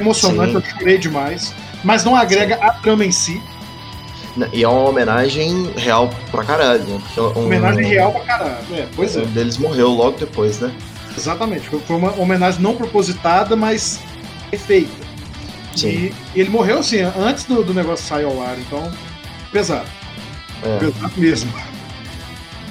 [0.00, 0.56] Emocionante, Sim.
[0.56, 1.54] eu chorei demais.
[1.84, 2.62] Mas não agrega Sim.
[2.62, 3.40] a trama em si.
[4.52, 7.00] E é uma homenagem real pra caralho, né?
[7.18, 9.20] Um, homenagem real pra caralho, é, pois é.
[9.22, 10.72] Um deles morreu logo depois, né?
[11.16, 11.68] Exatamente.
[11.68, 14.00] Foi uma homenagem não propositada, mas
[14.56, 14.90] feita.
[15.76, 15.88] Sim.
[15.88, 18.90] E, e ele morreu assim, antes do, do negócio sair ao ar, então.
[19.52, 19.86] Pesado.
[20.62, 20.78] É.
[20.78, 21.52] Pesado mesmo.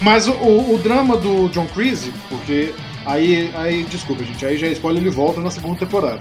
[0.01, 2.73] Mas o, o, drama do John Creasy, porque
[3.05, 6.19] aí, aí, desculpa, gente, aí já é spoiler, ele volta na segunda temporada.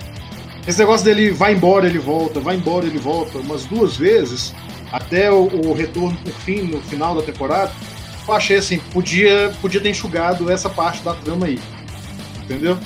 [0.66, 4.52] Esse negócio dele vai embora, ele volta, vai embora, ele volta, umas duas vezes,
[4.90, 7.72] até o, o retorno por fim, no final da temporada,
[8.26, 11.58] eu achei assim, podia, podia ter enxugado essa parte da trama aí.
[12.42, 12.76] Entendeu?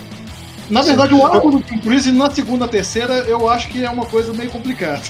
[0.71, 4.07] Na verdade, o arco do John Creasy na segunda, terceira, eu acho que é uma
[4.07, 5.03] coisa meio complicada.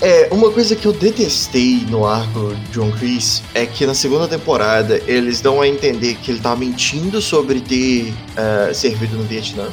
[0.00, 5.02] É, uma coisa que eu detestei no arco John Chris é que na segunda temporada
[5.08, 9.68] eles dão a entender que ele tá mentindo sobre ter uh, servido no Vietnã.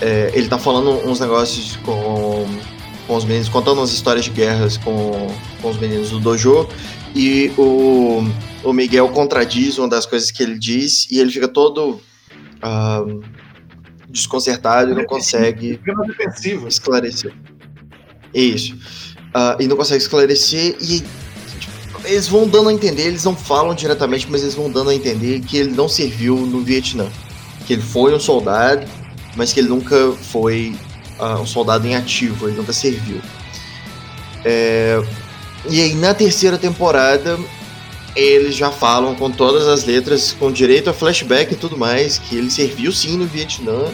[0.00, 2.46] É, ele tá falando uns negócios com,
[3.08, 6.68] com os meninos, contando umas histórias de guerras com, com os meninos do dojo.
[7.12, 8.22] E o,
[8.62, 12.00] o Miguel contradiz uma das coisas que ele diz e ele fica todo
[12.62, 13.22] uh,
[14.08, 15.80] desconcertado e não consegue
[16.68, 17.34] esclarecer.
[18.36, 18.74] Isso.
[18.74, 21.00] Uh, e não consegue esclarecer e
[21.58, 24.94] tipo, eles vão dando a entender, eles não falam diretamente, mas eles vão dando a
[24.94, 27.06] entender que ele não serviu no Vietnã.
[27.66, 28.86] Que ele foi um soldado,
[29.34, 30.76] mas que ele nunca foi
[31.18, 33.20] uh, um soldado em ativo, ele nunca serviu.
[34.44, 35.02] É...
[35.68, 37.38] E aí na terceira temporada
[38.14, 42.36] eles já falam com todas as letras, com direito a flashback e tudo mais, que
[42.36, 43.92] ele serviu sim no Vietnã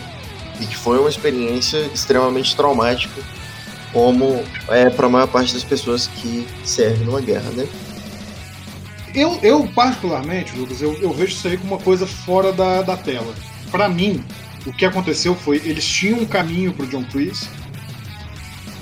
[0.60, 3.20] e que foi uma experiência extremamente traumática
[3.92, 7.66] como é para a maior parte das pessoas que servem numa guerra, né?
[9.14, 12.96] Eu, eu particularmente, Lucas, eu, eu vejo isso aí como uma coisa fora da, da
[12.96, 13.34] tela.
[13.70, 14.24] Para mim,
[14.66, 17.48] o que aconteceu foi eles tinham um caminho pro John Chris,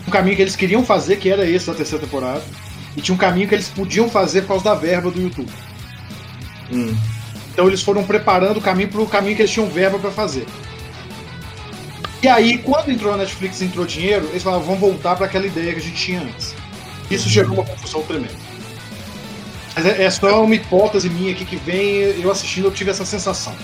[0.06, 2.42] um caminho que eles queriam fazer, que era esse da terceira temporada,
[2.96, 5.50] e tinha um caminho que eles podiam fazer por causa da verba do YouTube.
[6.72, 6.96] Hum.
[7.52, 10.46] Então eles foram preparando o caminho para o caminho que eles tinham verba para fazer.
[12.22, 15.46] E aí, quando entrou a Netflix e entrou dinheiro, eles falaram, vamos voltar para aquela
[15.46, 16.54] ideia que a gente tinha antes.
[17.10, 18.34] Isso gerou uma confusão tremenda.
[19.74, 23.04] Mas é, é, só uma hipótese minha aqui que vem, eu assistindo, eu tive essa
[23.04, 23.54] sensação.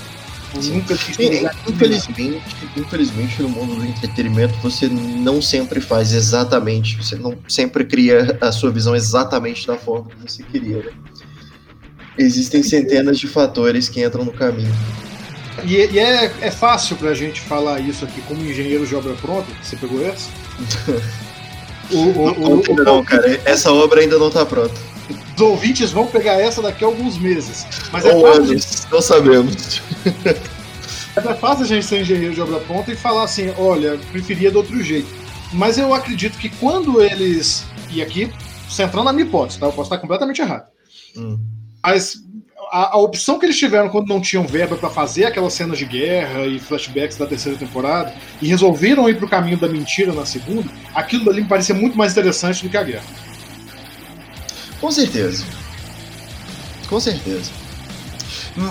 [0.54, 1.46] Nunca tive.
[1.68, 2.42] Infelizmente,
[2.76, 8.50] infelizmente, no mundo do entretenimento, você não sempre faz exatamente, você não sempre cria a
[8.50, 10.78] sua visão exatamente da forma que você queria.
[10.78, 10.92] Né?
[12.16, 14.72] Existem centenas de fatores que entram no caminho.
[15.64, 19.48] E, e é, é fácil pra gente falar isso aqui como engenheiro de obra pronta.
[19.62, 20.28] Você pegou essa?
[21.90, 23.40] o, o, o, não, cara.
[23.44, 24.74] Essa obra ainda não tá pronta.
[25.36, 27.66] Os ouvintes vão pegar essa daqui a alguns meses.
[27.92, 29.82] Mas é Ou fácil anos, não sabemos.
[31.14, 34.50] Mas é fácil a gente ser engenheiro de obra pronta e falar assim, olha, preferia
[34.50, 35.08] de outro jeito.
[35.52, 37.64] Mas eu acredito que quando eles.
[37.90, 38.30] E aqui,
[38.68, 39.66] centrando na minha hipótese, tá?
[39.66, 40.66] Eu posso estar completamente errado.
[41.16, 41.38] Hum.
[41.82, 42.16] Mas
[42.70, 45.84] a, a, opção que eles tiveram quando não tinham verba para fazer aquelas cenas de
[45.84, 50.68] guerra e flashbacks da terceira temporada e resolveram ir pro caminho da mentira na segunda,
[50.94, 53.04] aquilo ali me parecia muito mais interessante do que a guerra.
[54.80, 55.44] Com certeza.
[56.88, 57.50] Com certeza.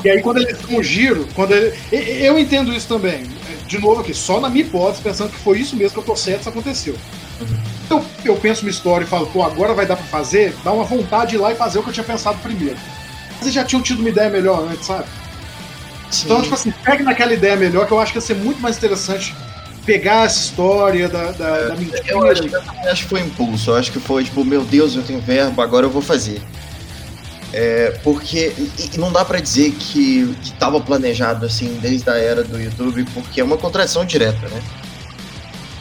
[0.04, 3.24] E aí quando eles dão um giro, quando ele, eu entendo isso também.
[3.68, 6.16] De novo aqui, só na minha hipótese, pensando que foi isso mesmo que eu tô
[6.16, 6.96] certo, isso aconteceu.
[7.90, 10.84] Eu, eu penso uma história e falo, pô, agora vai dar pra fazer, dá uma
[10.84, 12.78] vontade de ir lá e fazer o que eu tinha pensado primeiro.
[13.42, 15.06] Eles já tinham tido uma ideia melhor antes, sabe?
[16.12, 16.26] Sim.
[16.26, 18.78] Então, tipo assim, pegue naquela ideia melhor, que eu acho que ia ser muito mais
[18.78, 19.36] interessante
[19.86, 22.04] pegar essa história da, da, é, da mentira.
[22.08, 25.04] Eu acho, eu acho que foi impulso, eu acho que foi tipo, meu Deus, eu
[25.04, 26.42] tenho verbo, agora eu vou fazer.
[27.54, 32.60] É, porque e não dá para dizer que estava planejado assim desde a era do
[32.60, 34.62] YouTube, porque é uma contradição direta, né?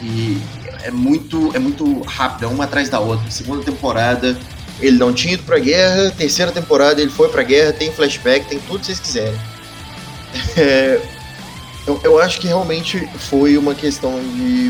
[0.01, 0.37] E
[0.83, 3.29] é muito é muito rápido, é uma atrás da outra.
[3.29, 4.37] Segunda temporada,
[4.79, 8.59] ele não tinha ido pra guerra, terceira temporada ele foi pra guerra, tem flashback, tem
[8.59, 9.39] tudo que vocês quiserem.
[10.57, 11.01] É,
[11.87, 14.69] eu, eu acho que realmente foi uma questão de,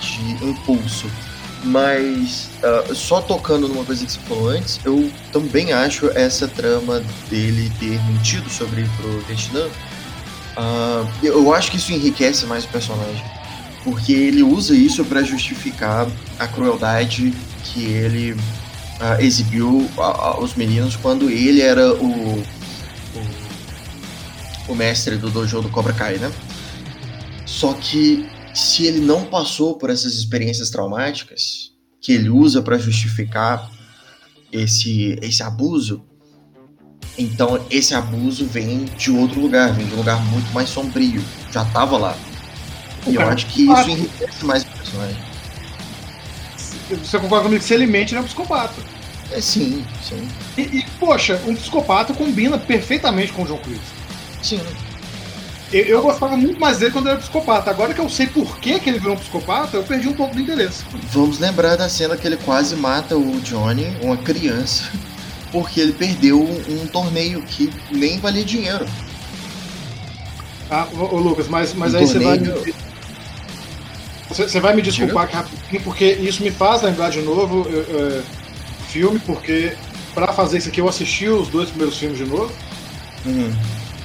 [0.00, 1.10] de impulso.
[1.64, 7.02] Mas uh, só tocando numa coisa que você falou antes, eu também acho essa trama
[7.28, 9.66] dele ter mentido sobre ir pro Vietnã.
[10.56, 13.24] Uh, eu acho que isso enriquece mais o personagem.
[13.82, 16.06] Porque ele usa isso para justificar
[16.38, 17.32] a crueldade
[17.64, 18.36] que ele
[19.00, 22.44] uh, exibiu aos meninos quando ele era o, o,
[24.68, 26.32] o mestre do dojo do Cobra Kai, né?
[27.44, 33.70] Só que se ele não passou por essas experiências traumáticas que ele usa para justificar
[34.52, 36.02] esse, esse abuso,
[37.18, 41.22] então esse abuso vem de outro lugar, vem de um lugar muito mais sombrio.
[41.52, 42.16] Já estava lá.
[43.06, 45.35] E eu acho que isso enriquece mais o personagem.
[46.88, 48.74] Você concorda comigo que se ele mente, ele é um psicopata.
[49.32, 50.28] É sim, sim.
[50.56, 53.80] E, e, poxa, um psicopata combina perfeitamente com o John Chris.
[54.42, 54.60] Sim.
[55.72, 57.70] Eu, eu, gostava muito mais dele quando ele era psicopata.
[57.70, 60.34] Agora que eu sei por que, que ele virou um psicopata, eu perdi um pouco
[60.34, 60.84] do interesse.
[61.10, 64.84] Vamos lembrar da cena que ele quase mata o Johnny, uma criança,
[65.50, 68.86] porque ele perdeu um, um torneio que nem valia dinheiro.
[70.70, 72.54] Ah, ô, Lucas, mas, mas um aí torneio...
[72.54, 72.85] você vai.
[74.28, 78.22] Você, vai me desculpar rapidinho, porque isso me faz lembrar de novo o
[78.88, 79.72] filme, porque
[80.14, 82.52] para fazer isso aqui eu assisti os dois primeiros filmes de novo.
[83.24, 83.52] Uhum.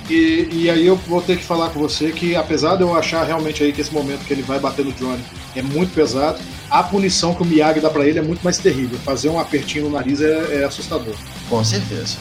[0.09, 3.23] E, e aí eu vou ter que falar com você que, apesar de eu achar
[3.23, 5.23] realmente aí que esse momento que ele vai bater no Johnny
[5.55, 6.37] é muito pesado,
[6.69, 8.99] a punição que o Miyagi dá para ele é muito mais terrível.
[9.05, 11.15] Fazer um apertinho no nariz é, é assustador.
[11.49, 12.17] Com certeza.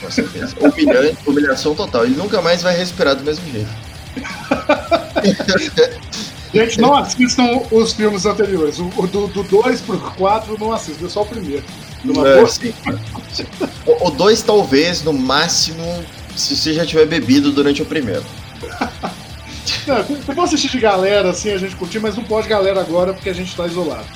[0.00, 0.56] Com certeza.
[0.60, 2.04] Humilhante, humilhação total.
[2.06, 3.68] Ele nunca mais vai respirar do mesmo jeito.
[6.52, 8.78] Gente, não assistam os filmes anteriores.
[8.78, 11.64] O, do 2 pro 4 não assistam, é só o primeiro.
[13.86, 15.84] o 2 talvez, no máximo,
[16.36, 18.24] se você já tiver bebido durante o primeiro.
[19.86, 23.12] Não, você pode assistir de galera, assim, a gente curtir, mas não pode galera agora
[23.12, 24.06] porque a gente tá isolado.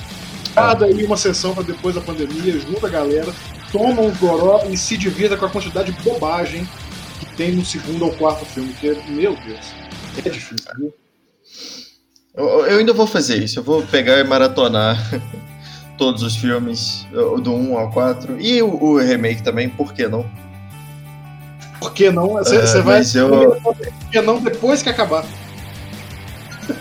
[0.53, 3.33] Cada aí uma sessão para depois da pandemia, junta a galera,
[3.71, 6.67] toma um goró e se divirta com a quantidade de bobagem
[7.19, 9.73] que tem no segundo ou quarto filme, que é, meu Deus,
[10.23, 10.93] é difícil, viu?
[12.35, 14.97] Eu, eu ainda vou fazer isso, eu vou pegar e maratonar
[15.99, 20.25] todos os filmes, do 1 ao 4, e o, o remake também, por que não?
[21.79, 22.29] Por que não?
[22.29, 23.01] Você, é, vai.
[23.13, 23.59] Eu...
[23.61, 23.77] Por
[24.11, 25.23] que não depois que acabar?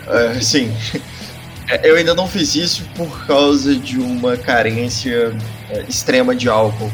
[0.06, 0.72] É, sim.
[1.68, 5.36] É, eu ainda não fiz isso por causa de uma carência
[5.88, 6.90] extrema de álcool.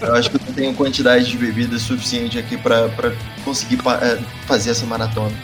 [0.00, 2.90] Eu acho que eu tenho quantidade de bebida suficiente aqui para
[3.44, 3.78] conseguir
[4.46, 5.34] fazer essa maratona.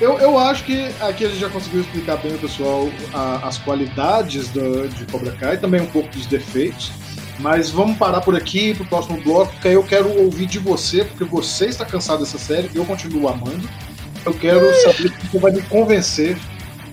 [0.00, 4.48] Eu, eu acho que aqui a gente já conseguiu explicar bem, pessoal, a, as qualidades
[4.48, 6.92] do, de Cobra Kai, também um pouco dos defeitos.
[7.38, 11.04] Mas vamos parar por aqui pro próximo bloco, porque aí eu quero ouvir de você,
[11.04, 13.68] porque você está cansado dessa série, eu continuo amando.
[14.24, 16.36] Eu quero saber se você vai me convencer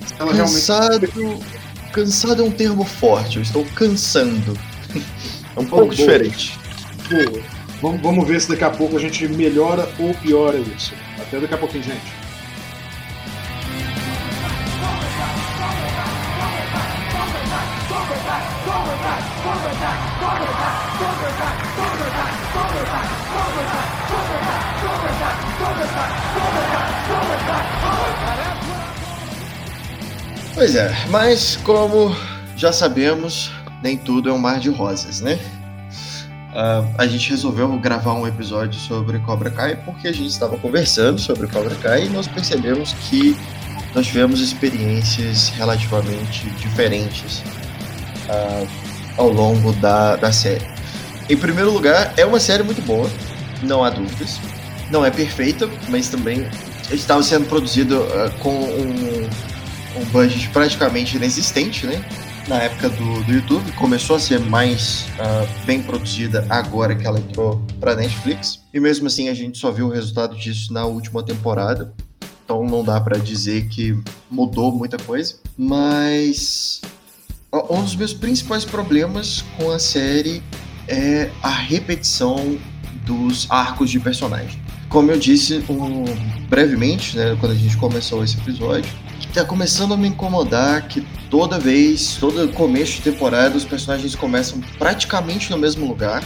[0.05, 1.45] se ela cansado, realmente.
[1.91, 4.57] Cansado é um termo forte, eu estou cansando.
[5.55, 5.95] É um pouco boa.
[5.95, 6.59] diferente.
[7.09, 7.43] Boa.
[7.81, 10.93] Vamos, vamos ver se daqui a pouco a gente melhora ou piora isso.
[11.19, 12.22] Até daqui a pouquinho, gente.
[30.53, 32.15] Pois é, mas como
[32.55, 33.51] já sabemos,
[33.81, 35.39] nem tudo é um mar de rosas, né?
[36.51, 41.19] Uh, a gente resolveu gravar um episódio sobre Cobra Kai porque a gente estava conversando
[41.19, 43.35] sobre Cobra Kai e nós percebemos que
[43.95, 47.39] nós tivemos experiências relativamente diferentes
[48.29, 48.67] uh,
[49.17, 50.65] ao longo da, da série.
[51.27, 53.09] Em primeiro lugar, é uma série muito boa,
[53.63, 54.39] não há dúvidas.
[54.91, 56.47] Não é perfeita, mas também
[56.91, 59.27] estava sendo produzido uh, com um,
[59.95, 62.03] um budget praticamente inexistente, né?
[62.47, 67.19] na época do, do YouTube, começou a ser mais uh, bem produzida agora que ela
[67.19, 68.61] entrou para Netflix.
[68.73, 71.93] E mesmo assim a gente só viu o resultado disso na última temporada.
[72.43, 73.97] Então não dá para dizer que
[74.29, 75.35] mudou muita coisa.
[75.57, 76.81] Mas
[77.69, 80.43] um dos meus principais problemas com a série
[80.87, 82.57] é a repetição
[83.05, 84.61] dos arcos de personagem.
[84.89, 86.03] Como eu disse um,
[86.47, 88.91] brevemente, né, quando a gente começou esse episódio,
[89.33, 94.61] tá começando a me incomodar que toda vez, todo começo de temporada, os personagens começam
[94.77, 96.23] praticamente no mesmo lugar.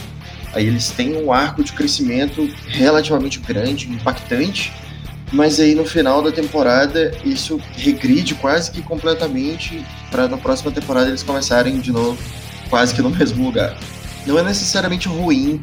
[0.52, 4.72] Aí eles têm um arco de crescimento relativamente grande, impactante,
[5.32, 11.08] mas aí no final da temporada isso regride quase que completamente para na próxima temporada
[11.08, 12.18] eles começarem de novo
[12.68, 13.74] quase que no mesmo lugar.
[14.26, 15.62] Não é necessariamente ruim,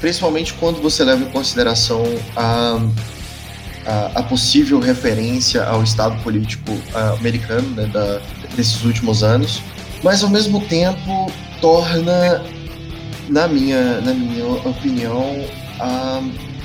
[0.00, 2.04] principalmente quando você leva em consideração
[2.36, 2.78] a
[3.90, 8.20] a, a, possível referência ao estado político uh, americano né, da,
[8.54, 9.60] desses últimos anos,
[10.02, 11.30] mas ao mesmo tempo
[11.60, 12.44] torna,
[13.28, 15.44] na minha, na minha opinião,
[15.80, 16.22] a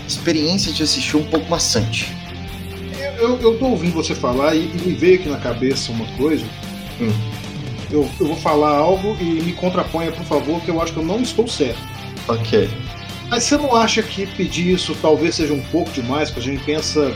[0.07, 2.15] experiência de assistir um pouco maçante.
[3.17, 6.45] Eu, eu tô ouvindo você falar e, e me veio aqui na cabeça uma coisa.
[7.01, 7.11] Hum.
[7.89, 11.05] Eu, eu vou falar algo e me contraponha, por favor, que eu acho que eu
[11.05, 11.80] não estou certo.
[12.28, 12.69] Ok.
[13.30, 16.63] Mas você não acha que pedir isso talvez seja um pouco demais, porque a gente
[16.63, 17.15] pensa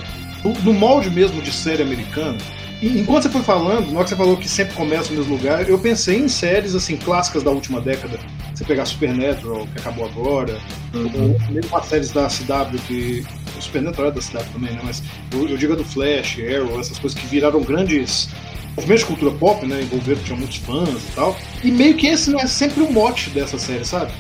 [0.64, 2.38] no molde mesmo de série americana?
[2.82, 5.36] E enquanto você foi falando, na hora que você falou que sempre começa no mesmo
[5.36, 8.18] lugar, eu pensei em séries assim clássicas da última década.
[8.56, 10.58] Você pegar Supernatural, que acabou agora,
[10.94, 11.36] uhum.
[11.44, 13.26] ou mesmo as séries da CW, que.
[13.58, 14.80] O Supernatural é da CW também, né?
[14.82, 15.04] Mas
[15.34, 18.30] eu, eu digo a do Flash, Arrow, essas coisas que viraram grandes
[18.78, 19.82] movimentos de cultura pop, né?
[19.82, 21.38] Envolveram, tinha muitos fãs e tal.
[21.62, 24.14] E meio que esse não é sempre o mote dessa série, sabe?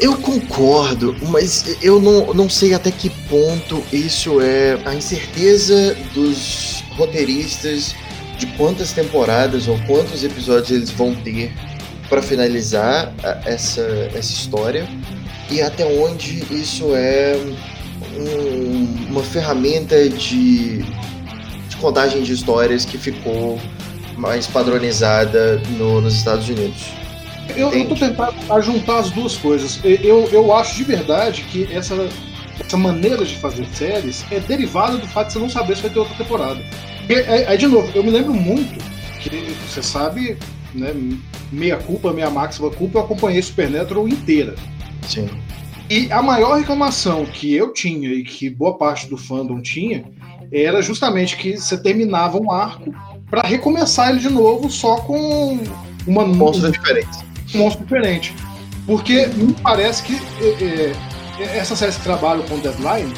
[0.00, 6.82] Eu concordo, mas eu não, não sei até que ponto isso é a incerteza dos
[6.96, 7.94] roteiristas
[8.38, 11.52] de quantas temporadas ou quantos episódios eles vão ter
[12.08, 13.12] para finalizar
[13.44, 13.82] essa,
[14.14, 14.88] essa história
[15.50, 17.36] e até onde isso é
[18.16, 23.60] um, uma ferramenta de, de contagem de histórias que ficou
[24.16, 27.03] mais padronizada no, nos Estados Unidos.
[27.56, 29.80] Eu, eu tô tentando juntar as duas coisas.
[29.84, 32.08] Eu, eu acho de verdade que essa,
[32.58, 35.90] essa maneira de fazer séries é derivada do fato de você não saber se vai
[35.90, 36.60] ter outra temporada.
[37.46, 38.82] Aí, de novo, eu me lembro muito
[39.20, 40.36] que você sabe,
[40.74, 40.92] né,
[41.52, 44.54] meia culpa, meia máxima culpa, eu acompanhei Supernatural inteira.
[45.06, 45.28] Sim.
[45.88, 50.04] E a maior reclamação que eu tinha e que boa parte do fandom tinha
[50.50, 52.94] era justamente que você terminava um arco
[53.30, 55.58] para recomeçar ele de novo só com
[56.06, 58.34] uma monstro diferente monstro diferente.
[58.86, 60.92] Porque me parece que é,
[61.40, 63.12] é, essas séries que trabalham com deadline,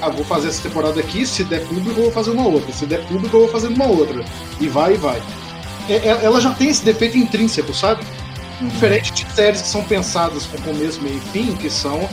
[0.00, 2.86] ah, vou fazer essa temporada aqui, se der público eu vou fazer uma outra, se
[2.86, 4.24] der público eu vou fazer uma outra.
[4.60, 5.20] E vai e vai.
[5.88, 8.04] É, é ela já tem esse defeito intrínseco, sabe?
[8.60, 12.08] Diferente de séries que são pensadas com começo, meio e fim, que são.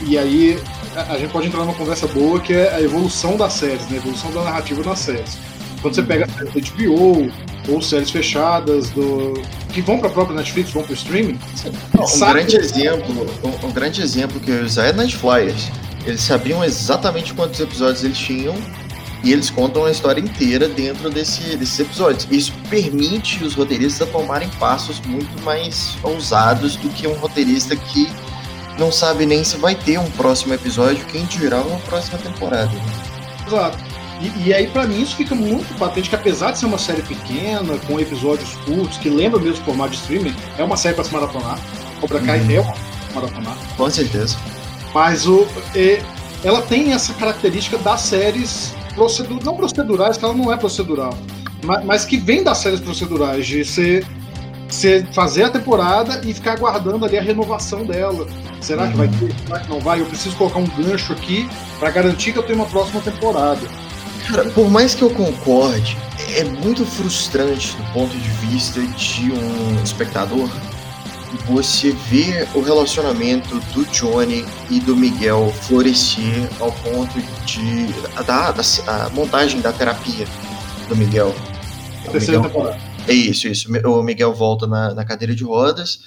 [0.00, 0.62] E, e aí
[0.94, 3.94] a, a, gente pode entrar numa conversa boa que é a evolução das séries, né?
[3.94, 5.38] a evolução da narrativa nas séries.
[5.82, 7.32] Quando você pega a HBO,
[7.68, 9.34] ou séries fechadas do
[9.74, 11.38] que vão para a própria Netflix, vão para o streaming.
[11.98, 15.68] Um grande exemplo, um, um, grande exemplo que eu usar é Night Flyers.
[16.06, 18.54] Eles sabiam exatamente quantos episódios eles tinham
[19.24, 22.28] e eles contam a história inteira dentro desse, desses episódios.
[22.30, 28.08] Isso permite os roteiristas a tomarem passos muito mais ousados do que um roteirista que
[28.78, 32.72] não sabe nem se vai ter um próximo episódio, quem dirá uma próxima temporada.
[33.46, 33.93] Exato.
[34.20, 37.02] E, e aí, para mim, isso fica muito patente que, apesar de ser uma série
[37.02, 41.04] pequena, com episódios curtos, que lembra mesmo o formato de streaming, é uma série para
[41.04, 41.58] se maratonar.
[42.00, 42.50] Cobra Kai uhum.
[42.50, 42.74] é uma
[43.14, 43.56] maratonar.
[43.76, 44.36] Com certeza.
[44.92, 46.02] Mas o, é,
[46.44, 51.16] ela tem essa característica das séries procedur, não procedurais, que ela não é procedural,
[51.64, 54.06] mas, mas que vem das séries procedurais, de ser
[54.68, 58.26] você fazer a temporada e ficar aguardando ali a renovação dela.
[58.60, 58.90] Será uhum.
[58.90, 59.18] que vai uhum.
[59.18, 59.34] ter?
[59.46, 60.00] Será que não vai?
[60.00, 61.48] Eu preciso colocar um gancho aqui
[61.78, 63.60] para garantir que eu tenho uma próxima temporada.
[64.28, 65.96] Cara, por mais que eu concorde,
[66.36, 70.48] é muito frustrante do ponto de vista de um espectador
[71.46, 77.86] você ver o relacionamento do Johnny e do Miguel florescer ao ponto de
[78.24, 80.26] da, da a montagem da terapia
[80.88, 81.34] do Miguel.
[82.10, 82.78] Terceira temporada.
[83.06, 83.68] É isso, isso.
[83.86, 86.00] O Miguel volta na, na cadeira de rodas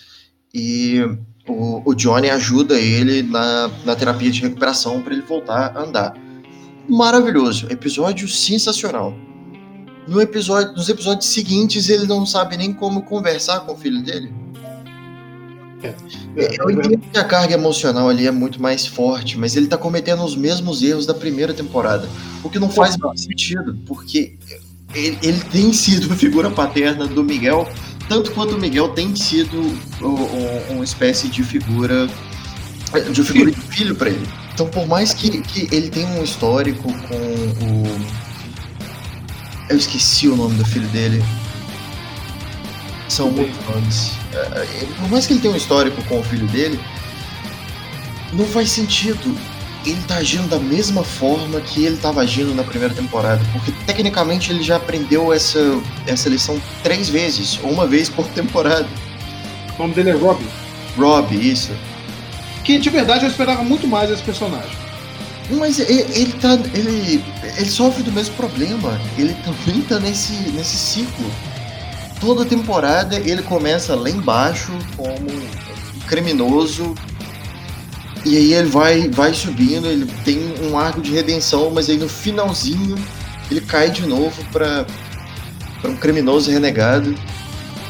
[0.54, 1.02] e
[1.48, 6.27] o, o Johnny ajuda ele na, na terapia de recuperação para ele voltar a andar
[6.88, 9.14] maravilhoso, episódio sensacional.
[10.08, 14.34] No episódio, nos episódios seguintes, ele não sabe nem como conversar com o filho dele.
[15.84, 15.94] É,
[16.38, 19.78] é, eu entendo que a carga emocional ali é muito mais forte, mas ele tá
[19.78, 22.08] cometendo os mesmos erros da primeira temporada.
[22.44, 24.38] O que não faz muito sentido, porque
[24.96, 27.68] ele, ele tem sido a figura paterna do Miguel
[28.08, 29.78] tanto quanto o Miguel tem sido
[30.70, 32.08] uma espécie de figura
[33.12, 34.28] de figura de filho para ele.
[34.58, 37.16] Então, por mais que, que ele tenha um histórico com
[37.64, 38.02] o.
[39.70, 41.24] Eu esqueci o nome do filho dele.
[43.08, 44.14] São muitos nomes.
[44.34, 46.80] É, por mais que ele tenha um histórico com o filho dele,
[48.34, 49.38] não faz sentido
[49.86, 54.52] ele tá agindo da mesma forma que ele estava agindo na primeira temporada, porque tecnicamente
[54.52, 55.60] ele já aprendeu essa,
[56.08, 58.88] essa lição três vezes, ou uma vez por temporada.
[59.78, 60.44] O nome dele é Rob.
[60.98, 61.72] Rob, isso.
[62.68, 64.78] Que de verdade eu esperava muito mais esse personagem.
[65.50, 66.56] Mas ele, ele tá.
[66.74, 67.24] Ele,
[67.58, 69.00] ele sofre do mesmo problema.
[69.18, 71.32] Ele também tá nesse, nesse ciclo.
[72.20, 76.94] Toda temporada ele começa lá embaixo como um criminoso
[78.26, 82.10] e aí ele vai, vai subindo, ele tem um arco de redenção, mas aí no
[82.10, 82.98] finalzinho
[83.50, 84.86] ele cai de novo para
[85.86, 87.16] um criminoso renegado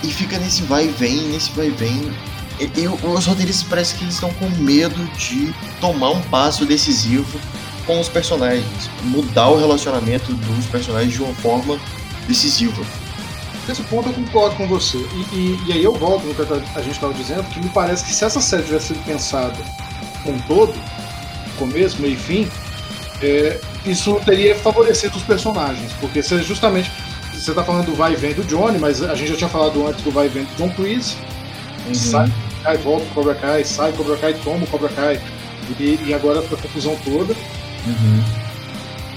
[0.03, 2.11] e fica nesse vai e vem, nesse vai e vem.
[2.59, 7.39] E, e os roteiristas parece que eles estão com medo de tomar um passo decisivo
[7.85, 11.79] com os personagens, mudar o relacionamento dos personagens de uma forma
[12.27, 12.83] decisiva.
[13.67, 14.97] Nesse ponto eu concordo com você.
[14.97, 18.03] E, e, e aí eu volto no que a gente estava dizendo, que me parece
[18.03, 19.57] que se essa série tivesse sido pensada
[20.23, 20.73] como um todo,
[21.57, 22.49] começo, meio e fim,
[23.21, 26.91] é, isso teria favorecido os personagens, porque se justamente
[27.33, 29.87] você está falando do vai e vem do Johnny, mas a gente já tinha falado
[29.87, 31.15] antes do vai e vem do John Chris,
[31.87, 31.93] uhum.
[31.93, 32.31] sai,
[32.67, 35.21] cai, volta o Cobra Kai, sai Cobra Kai, toma o Cobra Kai,
[35.79, 37.33] e, e agora a confusão toda.
[37.85, 38.23] Uhum.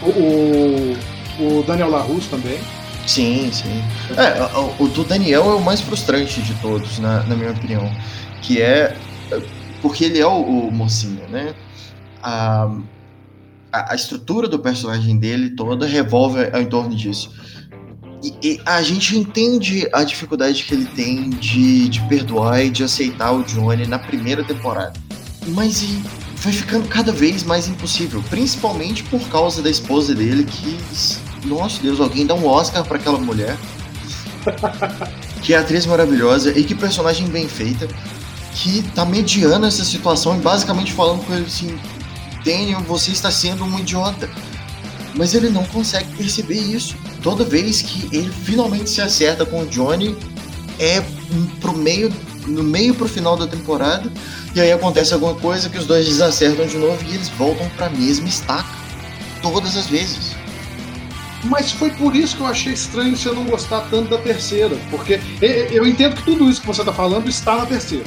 [0.03, 2.61] O, o, Daniel LaRusso também.
[3.07, 3.82] Sim, sim.
[4.16, 7.90] É, o, o, do Daniel é o mais frustrante de todos, na, na minha opinião.
[8.40, 8.96] Que é
[9.82, 11.55] porque ele é o, o mocinho, né?
[12.22, 12.70] A,
[13.72, 17.32] a, a, estrutura do personagem dele toda revolve em torno disso.
[18.22, 22.84] E, e, a gente entende a dificuldade que ele tem de, de perdoar e de
[22.84, 24.92] aceitar o Johnny na primeira temporada.
[25.48, 26.02] Mas e,
[26.36, 30.78] vai ficando cada vez mais impossível, principalmente por causa da esposa dele, que,
[31.46, 33.56] nossa Deus, alguém dá um Oscar para aquela mulher.
[35.42, 37.88] que é atriz maravilhosa e que personagem bem feita
[38.54, 41.78] que tá mediando essa situação e basicamente falando com ele assim:
[42.44, 44.28] Daniel, você está sendo um idiota.
[45.14, 46.96] Mas ele não consegue perceber isso.
[47.22, 50.16] Toda vez que ele finalmente se acerta com o Johnny,
[50.78, 51.02] é
[51.60, 52.12] pro meio,
[52.46, 54.10] no meio pro final da temporada,
[54.54, 57.90] e aí acontece alguma coisa que os dois desacertam de novo e eles voltam pra
[57.90, 58.80] mesma estaca.
[59.42, 60.34] Todas as vezes.
[61.44, 64.76] Mas foi por isso que eu achei estranho você não gostar tanto da terceira.
[64.90, 68.04] Porque eu entendo que tudo isso que você está falando está na terceira.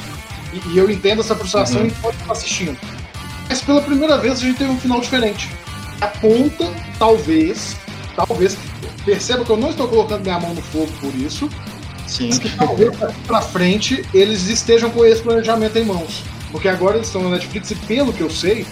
[0.54, 1.88] E, eu entendo essa frustração uhum.
[1.88, 2.78] enquanto está assistindo.
[3.50, 5.50] Mas pela primeira vez a gente teve um final diferente.
[6.00, 7.76] Aponta, talvez,
[8.16, 8.58] talvez.
[9.06, 11.50] Perceba que eu não estou colocando minha mão no fogo por isso.
[12.08, 12.30] Sim.
[12.30, 12.92] Mas que talvez
[13.28, 16.24] para frente eles estejam com esse planejamento em mãos.
[16.52, 18.66] Porque agora eles estão na Netflix e, pelo que eu sei,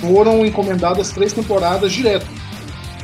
[0.00, 2.26] foram encomendadas três temporadas direto.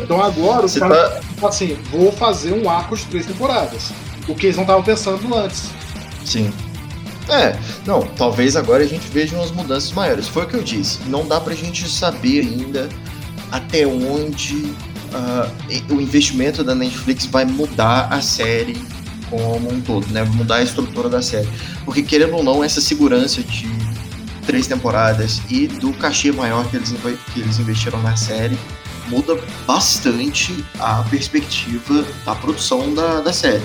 [0.01, 1.49] Então agora os caras tá...
[1.49, 3.93] assim, vou fazer um arco de três temporadas.
[4.27, 5.71] O que eles não estavam pensando antes.
[6.25, 6.53] Sim.
[7.29, 7.57] É,
[7.87, 10.27] não, talvez agora a gente veja umas mudanças maiores.
[10.27, 11.01] Foi o que eu disse.
[11.07, 12.89] Não dá pra gente saber ainda
[13.51, 14.75] até onde
[15.15, 18.77] uh, o investimento da Netflix vai mudar a série
[19.31, 20.25] como um todo, né?
[20.25, 21.49] Mudar a estrutura da série.
[21.85, 23.67] Porque, querendo ou não, essa segurança de
[24.47, 26.93] três temporadas e do cachê maior que eles,
[27.33, 28.59] que eles investiram na série
[29.09, 33.63] muda bastante a perspectiva da produção da, da série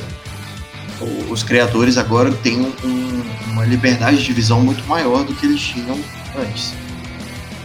[1.29, 5.97] os criadores agora têm um, uma liberdade de visão muito maior do que eles tinham
[6.37, 6.73] antes.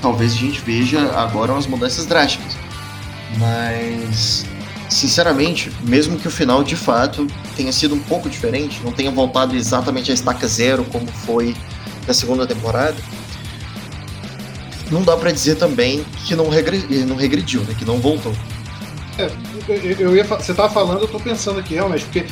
[0.00, 2.53] Talvez a gente veja agora umas mudanças drásticas.
[3.38, 4.44] Mas,
[4.88, 7.26] sinceramente, mesmo que o final de fato
[7.56, 11.54] tenha sido um pouco diferente, não tenha voltado exatamente à estaca zero como foi
[12.06, 12.96] na segunda temporada,
[14.90, 16.78] não dá para dizer também que não, regre...
[17.04, 17.74] não regrediu, né?
[17.76, 18.34] que não voltou.
[19.18, 19.30] É,
[19.98, 22.26] eu ia, você tava falando, eu tô pensando aqui realmente, porque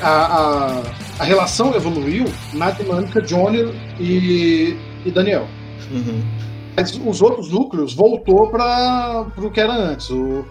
[0.00, 0.82] a, a,
[1.18, 5.48] a relação evoluiu na dinâmica Johnny e, e Daniel.
[5.90, 6.22] Uhum.
[6.76, 10.10] Mas os outros núcleos voltou para o que era antes.
[10.10, 10.44] O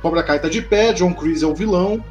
[0.00, 2.02] Cobra Kai tá de pé, John Chris é o vilão.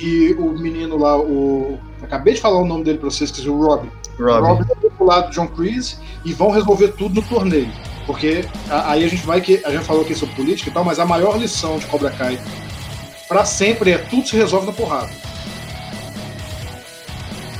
[0.00, 1.78] E o menino lá, o.
[2.02, 3.86] Acabei de falar o nome dele para vocês, que é o Rob.
[4.18, 4.46] Rob.
[4.46, 7.70] Rob tá do lado do John Chris e vão resolver tudo no torneio.
[8.06, 9.60] Porque aí a gente vai que.
[9.64, 12.40] A gente falou aqui sobre política e tal, mas a maior lição de Cobra Kai
[13.28, 15.10] para sempre é tudo se resolve na porrada.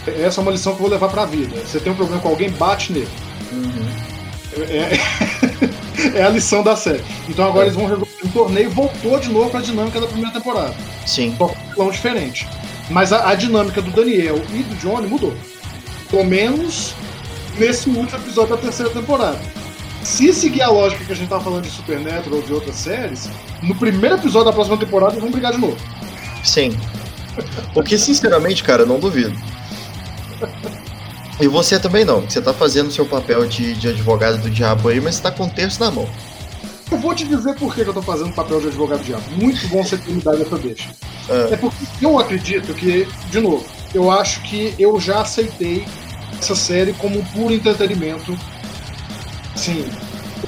[0.07, 1.61] Essa é uma lição que eu vou levar pra vida.
[1.61, 3.09] Você tem um problema com alguém, bate nele.
[3.53, 4.10] Uhum.
[4.53, 7.03] É, é, a lição da série.
[7.29, 7.69] Então agora é.
[7.69, 10.75] eles vão resolver um torneio voltou de novo pra dinâmica da primeira temporada.
[11.07, 11.35] Sim.
[11.37, 12.49] Só com um diferente.
[12.91, 15.35] Mas a, a dinâmica do Daniel e do Johnny mudou.
[16.11, 16.95] Pelo menos
[17.59, 19.39] nesse último episódio da terceira temporada.
[20.03, 23.29] Se seguir a lógica que a gente tava falando de Supernatural ou de outras séries,
[23.63, 25.77] no primeiro episódio da próxima temporada eles vão brigar de novo.
[26.43, 26.77] Sim.
[27.75, 29.39] Porque, sinceramente, cara, não duvido.
[31.41, 32.21] E você também não.
[32.21, 35.45] Você tá fazendo seu papel de, de advogado do diabo aí, mas você tá com
[35.45, 36.09] o terço na mão.
[36.91, 39.23] Eu vou te dizer por que eu tô fazendo papel de advogado do diabo.
[39.37, 40.91] Muito bom você ter me dado essa deixa.
[41.29, 41.49] Ah.
[41.53, 43.65] É porque eu acredito que, de novo,
[43.95, 45.87] eu acho que eu já aceitei
[46.39, 48.37] essa série como um puro entretenimento.
[49.55, 49.87] Sim.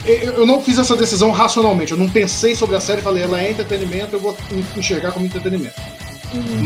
[0.04, 1.92] Eu eu não fiz essa decisão racionalmente.
[1.92, 4.36] Eu não pensei sobre a série e falei, ela é entretenimento, eu vou
[4.76, 5.80] enxergar como entretenimento.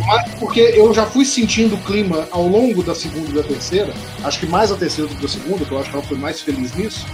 [0.06, 3.92] Mas porque eu já fui sentindo o clima ao longo da segunda e da terceira,
[4.22, 6.16] acho que mais a terceira do que a segunda, que eu acho que ela foi
[6.16, 7.06] mais feliz nisso,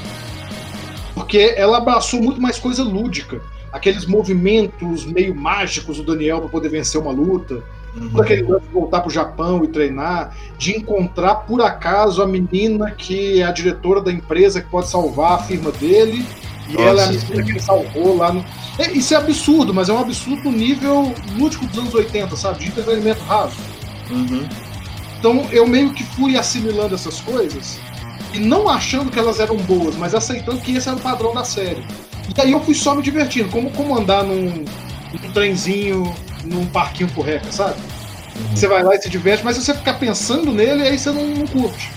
[1.15, 3.41] porque ela abraçou muito mais coisa lúdica.
[3.73, 7.63] Aqueles movimentos meio mágicos do Daniel para poder vencer uma luta,
[7.95, 12.91] todo aquele lance de voltar pro Japão e treinar, de encontrar por acaso a menina
[12.91, 16.27] que é a diretora da empresa que pode salvar a firma dele,
[16.69, 18.45] e Nossa, ela é a menina que ele salvou lá no.
[18.79, 22.61] É, isso é absurdo, mas é um absurdo nível lúdico dos anos 80, sabe?
[22.61, 23.57] De entretenimento raso.
[24.11, 24.49] Uhum.
[25.19, 27.79] Então eu meio que fui assimilando essas coisas
[28.33, 31.45] e não achando que elas eram boas, mas aceitando que esse era o padrão da
[31.45, 31.85] série.
[32.35, 34.65] E aí eu fui só me divertindo, como, como andar num,
[35.13, 37.77] num trenzinho, num parquinho porreca, sabe?
[38.55, 41.27] Você vai lá e se diverte, mas se você ficar pensando nele, aí você não,
[41.27, 41.91] não curte.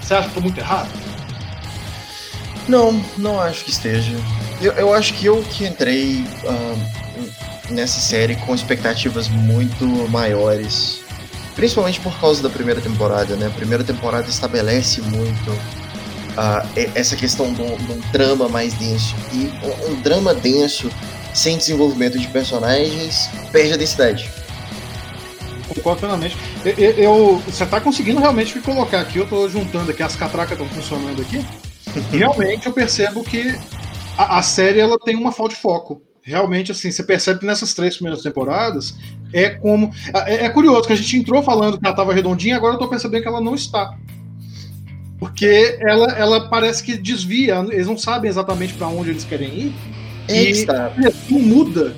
[0.00, 0.88] Você acha que eu tô muito errado?
[2.68, 4.12] Não, não acho que esteja.
[4.60, 6.74] Eu, eu acho que eu que entrei ah,
[7.70, 11.00] nessa série com expectativas muito maiores.
[11.56, 13.46] Principalmente por causa da primeira temporada, né?
[13.46, 15.50] A primeira temporada estabelece muito
[16.76, 17.76] e- essa questão de um
[18.12, 19.16] drama mais denso.
[19.32, 20.90] E um, um drama denso,
[21.34, 24.30] sem desenvolvimento de personagens, perde a densidade.
[25.74, 26.36] Concordo plenamente.
[26.64, 30.52] Eu, eu- você tá conseguindo realmente me colocar aqui, eu tô juntando aqui, as catracas
[30.52, 31.44] estão funcionando aqui.
[32.10, 33.58] Realmente eu percebo que
[34.16, 36.02] a, a série ela tem uma falta de foco.
[36.22, 38.94] Realmente, assim, você percebe que nessas três primeiras temporadas
[39.32, 39.90] é como.
[40.26, 42.88] É, é curioso que a gente entrou falando que ela tava redondinha, agora eu tô
[42.88, 43.96] percebendo que ela não está.
[45.18, 49.74] Porque ela, ela parece que desvia, eles não sabem exatamente para onde eles querem ir.
[50.28, 50.92] É E- está.
[51.30, 51.94] Não muda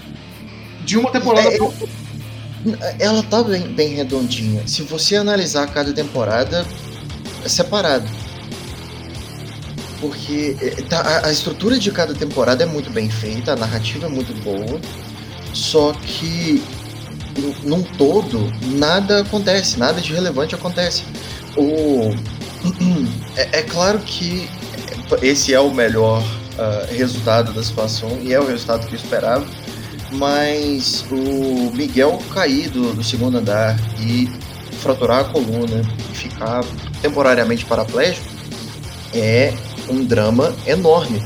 [0.84, 1.88] de uma temporada É, pra outra.
[2.99, 4.66] Ela tá bem, bem redondinha.
[4.66, 6.64] Se você analisar cada temporada,
[7.45, 8.07] é separado.
[10.01, 14.09] Porque é, tá- a, estrutura de cada temporada é muito bem feita, a narrativa é
[14.09, 14.81] muito boa,
[15.53, 16.63] só que
[17.63, 21.05] num todo nada acontece, nada de relevante acontece.
[21.57, 22.15] O,
[23.37, 24.49] é, é claro que
[25.23, 26.23] esse é o melhor
[26.59, 29.47] ah, resultado da situação e é o resultado que eu esperava
[30.13, 34.29] mas o Miguel cair do, do segundo andar e
[34.81, 36.65] fraturar a coluna e ficar
[37.01, 38.27] temporariamente paraplégico
[39.15, 39.53] é
[39.91, 41.22] um drama enorme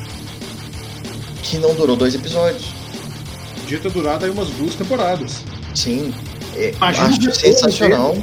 [1.42, 2.64] que não durou dois episódios.
[3.60, 5.42] Podia ter durado aí umas duas temporadas.
[5.74, 6.12] Sim,
[6.56, 8.16] é, acho sensacional.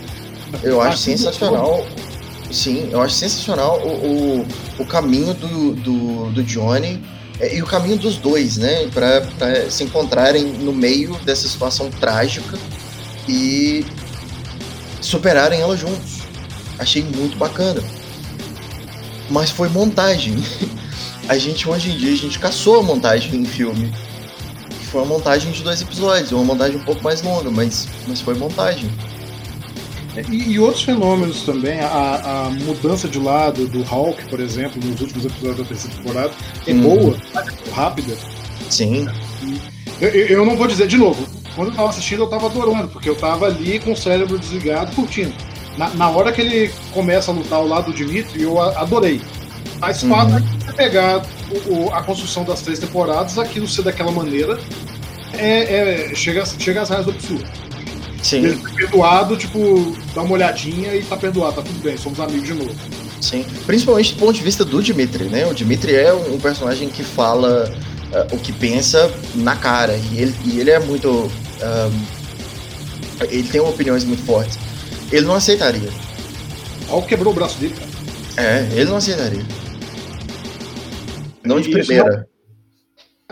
[0.63, 1.85] Eu acho sensacional.
[2.51, 4.47] Sim, eu acho sensacional o, o,
[4.79, 7.01] o caminho do, do, do Johnny
[7.39, 8.87] é, e o caminho dos dois, né?
[8.93, 12.57] Pra, pra se encontrarem no meio dessa situação trágica
[13.27, 13.85] e
[14.99, 16.21] superarem ela juntos.
[16.77, 17.81] Achei muito bacana.
[19.31, 20.35] Mas foi montagem.
[21.29, 23.89] A gente hoje em dia a gente caçou a montagem em filme.
[24.91, 28.33] Foi uma montagem de dois episódios, uma montagem um pouco mais longa, mas, mas foi
[28.33, 28.89] montagem.
[30.29, 34.99] E, e outros fenômenos também, a, a mudança de lado do Hulk, por exemplo, nos
[34.99, 36.31] últimos episódios da terceira temporada,
[36.67, 36.81] é Uhum.
[36.81, 38.17] boa, é rápida.
[38.69, 39.07] Sim,
[40.01, 41.25] Eu, eu- eu não vou dizer de novo,
[41.55, 44.93] quando eu tava assistindo eu tava adorando, porque eu tava ali com o cérebro desligado,
[44.93, 45.33] curtindo.
[45.77, 49.21] Na, na hora que ele começa a lutar ao lado do Dimitri, eu a- adorei.
[49.79, 50.09] Mas Uhum.
[50.09, 51.25] fato é você pegar
[51.67, 54.59] o- o- a construção das três temporadas, aquilo ser daquela maneira,
[55.33, 57.45] é, é- chega, chega às raias do absurdo.
[58.21, 62.19] sim, Ele tá perdoado, tipo, dá uma olhadinha e tá perdoado, tá tudo bem, somos
[62.19, 62.75] amigos de novo.
[63.19, 63.43] sim.
[63.65, 65.45] Principalmente do ponto de vista do Dimitri, né?
[65.47, 67.73] O Dimitri é um personagem que fala
[68.13, 69.97] ah, o que pensa na cara.
[70.11, 71.31] E ele, e ele é muito.
[71.61, 71.89] ah,
[73.29, 74.57] ele tem opiniões muito fortes.
[75.11, 75.89] Ele não aceitaria.
[76.89, 77.91] O Hulk quebrou o braço dele, cara.
[78.47, 79.45] É, ele não aceitaria.
[81.43, 82.27] Não de primeira.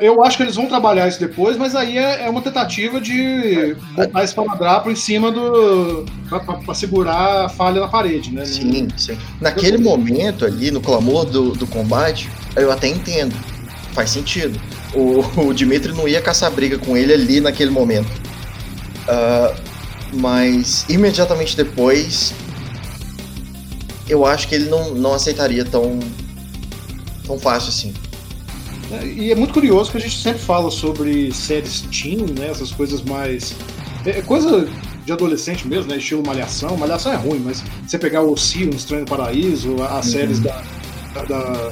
[0.02, 3.76] Eu acho que eles vão trabalhar isso depois, mas aí é, é uma tentativa de
[3.96, 6.06] botar esse esparadrapo em cima do.
[6.30, 8.46] Pra, pra- pra segurar a falha na parede, né?
[8.46, 9.18] Sim, sim.
[9.42, 13.36] Naquele momento ali, no clamor do, do combate, eu até entendo.
[13.94, 14.58] Faz sentido.
[14.94, 18.10] O, o Dimitri não ia caçar briga com ele ali naquele momento.
[19.06, 19.54] Ah,
[20.14, 22.34] mas imediatamente depois
[24.07, 25.99] eu acho que ele não, não aceitaria tão,
[27.26, 27.93] tão fácil assim.
[28.91, 32.47] É, e é muito curioso que a gente sempre fala sobre séries teen, né?
[32.49, 33.55] Essas coisas mais.
[34.05, 34.68] É, é coisa
[35.05, 35.97] de adolescente mesmo, né?
[35.97, 36.76] Estilo Malhação.
[36.76, 40.12] Malhação é ruim, mas você pegar o Si, Um Estranho Paraíso, as uhum.
[40.12, 40.64] séries da,
[41.14, 41.72] da, da,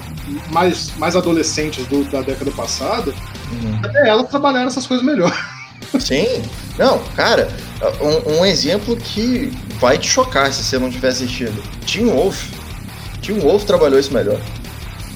[0.52, 3.12] mais, mais adolescentes do, da década passada,
[3.52, 3.80] uhum.
[3.84, 5.36] até elas trabalharam essas coisas melhor.
[6.00, 6.42] Sim.
[6.78, 7.48] Não, cara,
[8.02, 11.62] um, um, exemplo que vai te chocar se você não tiver assistido.
[11.86, 12.50] Tim Wolf.
[13.22, 14.40] Tim Wolf trabalhou isso melhor.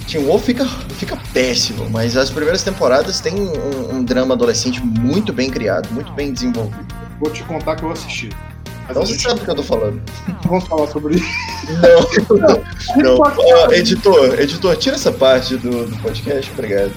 [0.07, 0.65] Tim Wolf fica,
[0.97, 6.11] fica péssimo, mas as primeiras temporadas tem um, um, drama adolescente muito bem criado, muito
[6.13, 6.85] bem desenvolvido.
[7.19, 8.29] Vou te contar que eu assisti.
[8.81, 9.21] Mas então você gente...
[9.21, 10.01] sabe do que eu tô falando.
[10.43, 11.27] Vamos falar sobre isso.
[12.27, 12.37] Não,
[12.97, 13.17] não.
[13.17, 13.71] não.
[13.71, 16.93] Editor, editor, tira essa parte do, do podcast, obrigado.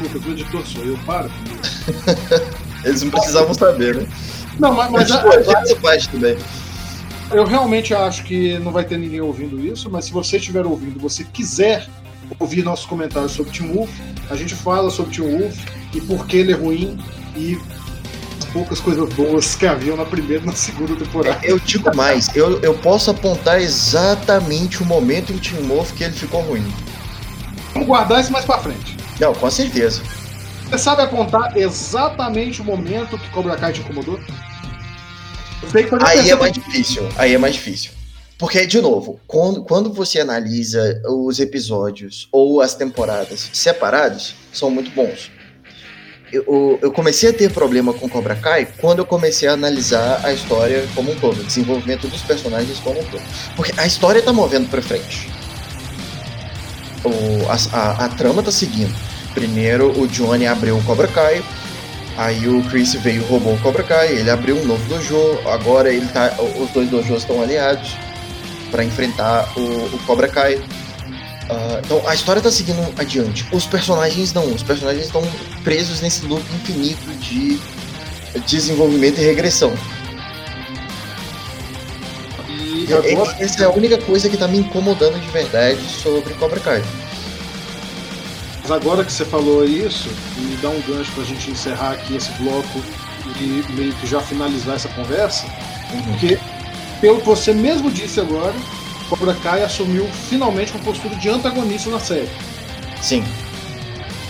[0.00, 1.28] Lucas, o editor sou eu, para.
[2.84, 4.06] Eles não precisavam saber, né?
[4.58, 6.36] Não, mas, mas a, a, essa parte também.
[7.30, 11.00] Eu realmente acho que não vai ter ninguém ouvindo isso, mas se você estiver ouvindo,
[11.00, 11.86] você quiser
[12.38, 13.90] ouvir nossos comentários sobre Tim Wolf,
[14.30, 15.56] a gente fala sobre Tim Wolf
[15.94, 16.98] e por que ele é ruim
[17.36, 17.58] e
[18.38, 21.40] as poucas coisas boas que haviam na primeira e na segunda temporada.
[21.42, 26.14] Eu digo mais, eu, eu posso apontar exatamente o momento em Tim Wolf que ele
[26.14, 26.64] ficou ruim.
[27.72, 28.96] Vamos guardar isso mais pra frente.
[29.18, 30.02] Não, com certeza.
[30.72, 34.18] Você sabe apontar exatamente o momento que Cobra Kai te incomodou?
[36.00, 37.06] Aí é mais difícil.
[37.18, 37.90] Aí é mais difícil.
[38.38, 44.90] Porque, de novo, quando, quando você analisa os episódios ou as temporadas separados, são muito
[44.92, 45.30] bons.
[46.32, 50.32] Eu, eu comecei a ter problema com Cobra Kai quando eu comecei a analisar a
[50.32, 53.22] história como um todo, o desenvolvimento dos personagens como um todo.
[53.56, 55.28] Porque a história tá movendo pra frente.
[57.04, 59.11] O, a, a, a trama tá seguindo.
[59.34, 61.42] Primeiro o Johnny abriu o Cobra Kai,
[62.16, 65.16] aí o Chris veio e roubou o Cobra Kai, ele abriu um novo dojo,
[65.46, 67.96] agora ele tá, os dois dojos estão aliados
[68.70, 69.60] para enfrentar o,
[69.94, 70.56] o, Cobra Kai.
[70.56, 73.46] Uh, então a história tá seguindo adiante.
[73.52, 75.22] Os personagens não, os personagens estão
[75.64, 77.60] presos nesse loop infinito de
[78.46, 79.72] desenvolvimento e regressão.
[82.48, 83.36] E agora...
[83.38, 86.82] Essa é a única coisa que tá me incomodando de verdade sobre Cobra Kai.
[88.72, 90.08] Agora que você falou isso,
[90.38, 92.82] me dá um gancho para a gente encerrar aqui esse bloco
[93.38, 95.44] e meio que já finalizar essa conversa,
[95.92, 96.02] uhum.
[96.04, 96.38] porque,
[96.98, 98.54] pelo que você mesmo disse agora,
[99.10, 102.30] Cobra Kai assumiu finalmente uma postura de antagonista na série.
[103.02, 103.22] Sim.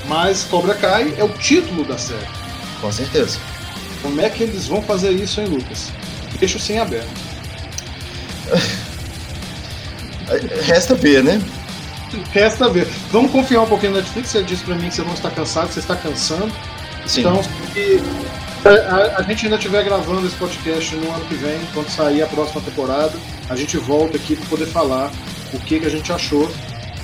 [0.09, 2.27] Mas Cobra Kai é o título da série.
[2.81, 3.39] Com certeza.
[4.03, 5.93] Como é que eles vão fazer isso, hein, Lucas?
[6.41, 7.07] Deixa sem aberto.
[10.67, 11.41] Resta ver, né?
[12.33, 12.87] Resta ver.
[13.11, 14.31] Vamos confiar um pouquinho na Netflix.
[14.31, 16.53] Você disse pra mim que você não está cansado, você está cansando.
[17.07, 17.21] Sim.
[17.21, 18.03] Então, se
[18.65, 22.27] a, a, gente ainda estiver gravando esse podcast no ano que vem, quando sair a
[22.27, 23.13] próxima temporada,
[23.49, 25.11] a gente volta aqui para poder falar
[25.53, 26.51] o que, que a gente achou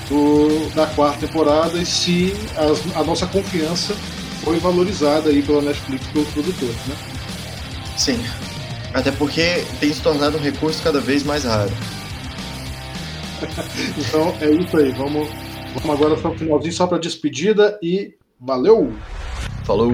[0.09, 3.95] do, da quarta temporada e se as, a nossa confiança
[4.43, 6.97] foi valorizada aí pela Netflix pelos produtores, né?
[7.97, 8.25] Sim.
[8.95, 11.71] Até porque tem se tornado um recurso cada vez mais raro.
[13.97, 14.91] Então é isso aí.
[14.93, 15.29] Vamos,
[15.75, 18.93] vamos agora para o finalzinho só para despedida e valeu!
[19.65, 19.93] Falou!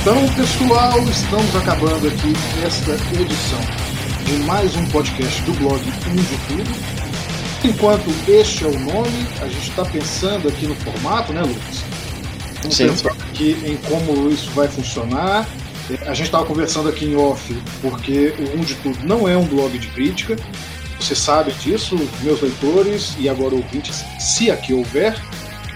[0.00, 2.32] Então, pessoal, estamos acabando aqui
[2.64, 3.60] esta edição
[4.24, 5.90] de mais um podcast do blog de
[6.48, 7.09] Tudo.
[7.62, 11.84] Enquanto este é o nome, a gente está pensando aqui no formato, né, Lucas?
[12.54, 12.88] Estamos Sim.
[12.88, 15.46] pensando aqui em como isso vai funcionar.
[16.06, 19.44] A gente estava conversando aqui em off, porque o Um de Tudo não é um
[19.44, 20.36] blog de crítica.
[20.98, 25.20] Você sabe disso, meus leitores e agora ouvintes, se aqui houver.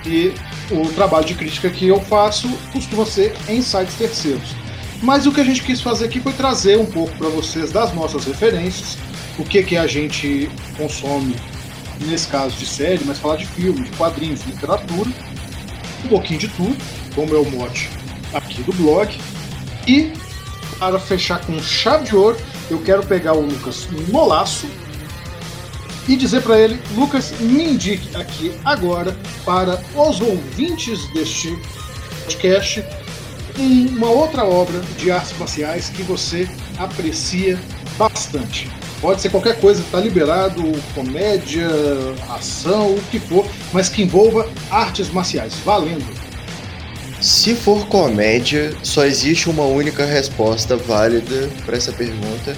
[0.06, 0.32] E
[0.70, 4.54] o trabalho de crítica que eu faço costuma ser em sites terceiros.
[5.02, 7.92] Mas o que a gente quis fazer aqui foi trazer um pouco para vocês das
[7.92, 8.96] nossas referências,
[9.38, 11.36] o que, que a gente consome
[12.00, 15.10] nesse caso de série, mas falar de filme, de quadrinhos, de literatura,
[16.04, 16.76] um pouquinho de tudo,
[17.14, 17.90] como é o mote
[18.32, 19.16] aqui do blog.
[19.86, 20.12] E
[20.78, 22.36] para fechar com chave de ouro,
[22.70, 24.66] eu quero pegar o Lucas no laço
[26.08, 31.56] e dizer para ele, Lucas, me indique aqui agora para os ouvintes deste
[32.24, 32.84] podcast
[33.58, 37.58] uma outra obra de artes marciais que você aprecia
[37.96, 38.70] bastante.
[39.04, 40.62] Pode ser qualquer coisa, está liberado,
[40.94, 41.68] comédia,
[42.30, 46.06] ação, o que for, mas que envolva artes marciais, valendo.
[47.20, 52.56] Se for comédia, só existe uma única resposta válida para essa pergunta,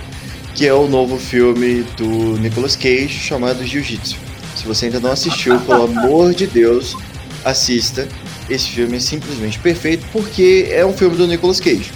[0.55, 4.17] que é o novo filme do Nicolas Cage chamado Jiu-Jitsu.
[4.55, 6.97] Se você ainda não assistiu, pelo amor de Deus,
[7.45, 8.07] assista.
[8.49, 11.91] Esse filme é simplesmente perfeito porque é um filme do Nicolas Cage.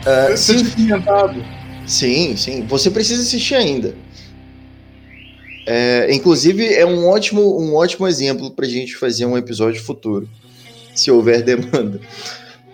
[0.00, 0.64] Uh, sim,
[1.86, 2.66] sim, sim.
[2.66, 3.94] Você precisa assistir ainda.
[5.66, 10.28] É, inclusive, é um ótimo, um ótimo exemplo para a gente fazer um episódio futuro,
[10.94, 12.00] se houver demanda.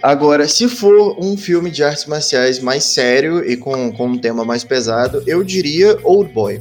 [0.02, 4.44] Agora, se for um filme de artes marciais mais sério e com, com um tema
[4.44, 6.60] mais pesado, eu diria Old Boy.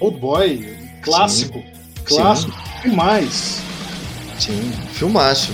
[0.00, 0.68] Old Boy,
[1.00, 1.58] clássico.
[1.60, 1.64] Sim.
[2.04, 2.90] Clássico Sim.
[2.90, 3.62] demais.
[4.38, 5.52] Sim, filmaço.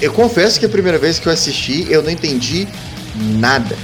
[0.00, 2.68] Eu confesso que a primeira vez que eu assisti, eu não entendi
[3.18, 3.76] nada.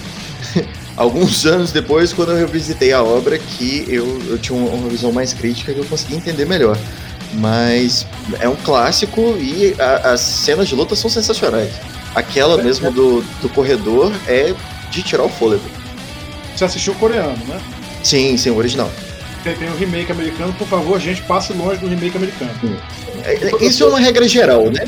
[0.97, 5.33] Alguns anos depois, quando eu revisitei a obra, que eu, eu tinha uma visão mais
[5.33, 6.79] crítica que eu consegui entender melhor.
[7.35, 8.07] Mas
[8.39, 11.73] é um clássico e a, as cenas de luta são sensacionais.
[12.15, 14.55] Aquela mesmo do, do corredor é
[14.91, 15.65] de tirar o fôlego.
[16.55, 17.61] Você assistiu o coreano, né?
[18.05, 18.89] Sim, sim, o original.
[19.43, 22.53] Tem, tem o remake americano, por favor, gente, passe longe do remake americano.
[23.25, 24.85] É, é, isso é uma regra geral, né?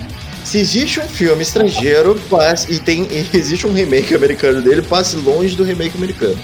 [0.47, 5.17] Se existe um filme estrangeiro passe, e tem e existe um remake americano dele, passe
[5.17, 6.39] longe do remake americano.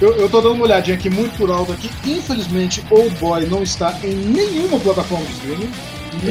[0.00, 1.90] Eu, eu tô dando uma olhadinha aqui muito por alto aqui.
[2.06, 5.70] Infelizmente, Old Boy não está em nenhuma plataforma de streaming.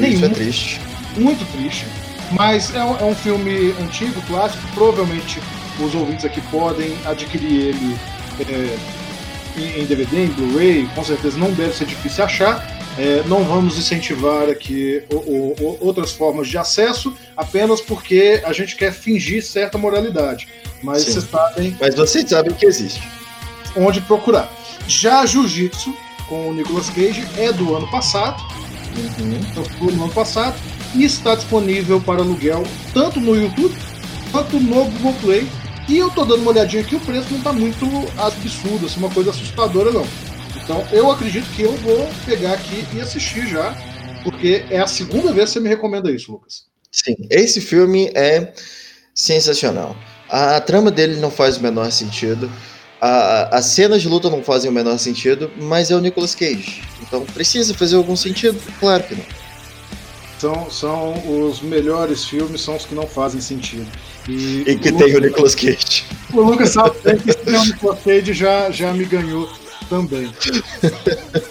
[0.07, 0.81] Isso é triste.
[1.17, 1.85] Muito triste.
[2.31, 4.63] Mas é um, é um filme antigo, clássico.
[4.73, 5.41] Provavelmente
[5.81, 7.97] os ouvintes aqui podem adquirir ele
[8.39, 10.87] é, em, DVD, em Blu-ray.
[10.95, 12.65] Com certeza não deve ser difícil achar.
[12.97, 18.75] É, não vamos incentivar aqui o, o, outras formas de acesso, apenas porque a gente
[18.75, 20.47] quer fingir certa moralidade.
[20.81, 21.11] Mas Sim.
[21.13, 21.77] vocês sabem.
[21.79, 23.01] Mas vocês sabem que existe
[23.75, 24.51] onde procurar.
[24.87, 25.93] Já Jiu-Jitsu,
[26.27, 28.41] com o Nicolas Cage, é do ano passado.
[28.95, 29.39] Uhum.
[29.51, 30.55] Então, do ano passado.
[30.95, 32.63] E está disponível para aluguel
[32.93, 33.75] tanto no YouTube
[34.31, 35.47] quanto no Google Play.
[35.89, 37.85] E eu tô dando uma olhadinha aqui, o preço não está muito
[38.17, 40.05] absurdo, assim, uma coisa assustadora não.
[40.63, 43.75] Então eu acredito que eu vou pegar aqui e assistir já,
[44.23, 46.65] porque é a segunda vez que você me recomenda isso, Lucas.
[46.89, 48.53] Sim, esse filme é
[49.13, 49.95] sensacional.
[50.29, 52.49] A trama dele não faz o menor sentido.
[53.01, 56.81] A, as cenas de luta não fazem o menor sentido, mas é o Nicolas Cage.
[57.01, 58.57] Então precisa fazer algum sentido?
[58.79, 59.25] Claro que não.
[60.39, 63.87] São, são os melhores filmes, são os que não fazem sentido.
[64.27, 66.05] E, e que o tem Lucas, o Nicolas Cage.
[66.33, 69.49] O Lucas sabe que o Nicolas Cage já, já me ganhou
[69.93, 70.33] também.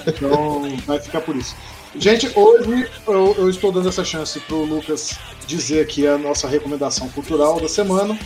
[0.07, 1.55] Então vai ficar por isso.
[1.95, 5.17] Gente, hoje eu, eu estou dando essa chance para o Lucas
[5.47, 8.19] dizer aqui a nossa recomendação cultural da semana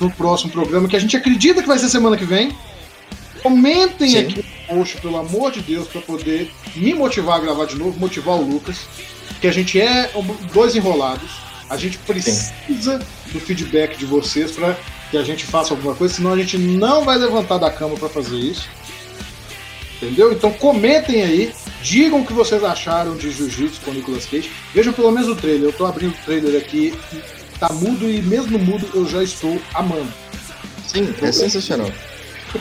[0.00, 2.56] no próximo programa, que a gente acredita que vai ser semana que vem.
[3.42, 4.18] Comentem Sim.
[4.18, 4.36] aqui
[4.68, 8.36] no post, pelo amor de Deus, para poder me motivar a gravar de novo, motivar
[8.36, 8.78] o Lucas,
[9.40, 10.10] que a gente é
[10.52, 11.30] dois enrolados.
[11.68, 13.32] A gente precisa Sim.
[13.32, 14.76] do feedback de vocês para
[15.10, 18.08] que a gente faça alguma coisa, senão a gente não vai levantar da cama para
[18.08, 18.66] fazer isso.
[20.02, 20.32] Entendeu?
[20.32, 24.50] Então comentem aí, digam o que vocês acharam de Jiu-Jitsu com o Nicolas Cage.
[24.74, 25.68] Vejam pelo menos o trailer.
[25.68, 26.92] Eu tô abrindo o trailer aqui
[27.62, 30.12] tá mudo e mesmo mudo eu já estou amando.
[30.86, 31.90] Sim, é sensacional.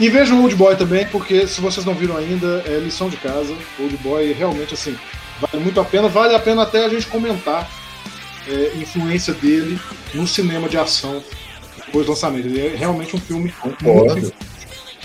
[0.00, 3.52] E vejam Old Boy também, porque se vocês não viram ainda, é lição de casa.
[3.80, 4.96] Old Boy realmente assim,
[5.40, 7.68] vale muito a pena, vale a pena até a gente comentar
[8.46, 9.76] é, influência dele
[10.14, 11.20] no cinema de ação
[11.84, 12.46] depois do lançamento.
[12.46, 14.20] Ele é realmente um filme Concordo.
[14.20, 14.32] muito,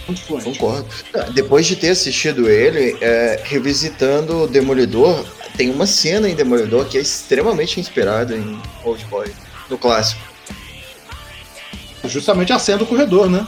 [0.08, 0.44] muito.
[0.44, 0.88] Concordo.
[1.34, 5.26] Depois de ter assistido ele, é, revisitando o Demolidor,
[5.56, 9.32] tem uma cena em Demolidor que é extremamente inspirada em Old Boy,
[9.70, 10.22] no clássico.
[12.06, 13.48] Justamente a cena do corredor, né?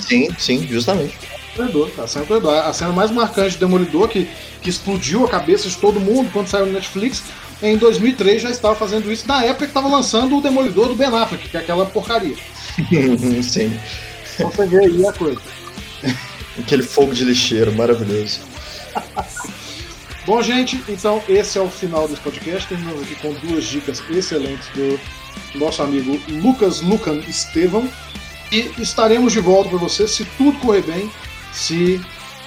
[0.00, 1.18] Sim, sim, justamente.
[1.54, 2.54] Corredor, a cena do corredor.
[2.54, 4.26] A cena mais marcante de Demolidor, que,
[4.62, 7.22] que explodiu a cabeça de todo mundo quando saiu no Netflix,
[7.62, 11.06] em 2003 já estava fazendo isso, na época que estava lançando o Demolidor do Ben
[11.08, 12.36] Affleck, que é aquela porcaria.
[13.42, 13.78] sim.
[14.38, 15.40] Você vê aí a coisa.
[16.58, 18.40] Aquele fogo de lixeiro maravilhoso.
[20.24, 22.68] Bom, gente, então esse é o final desse podcast.
[22.68, 25.00] Terminamos aqui com duas dicas excelentes do
[25.58, 27.88] nosso amigo Lucas Lucan Estevão.
[28.52, 31.10] E estaremos de volta para você, se tudo correr bem,
[31.52, 32.00] se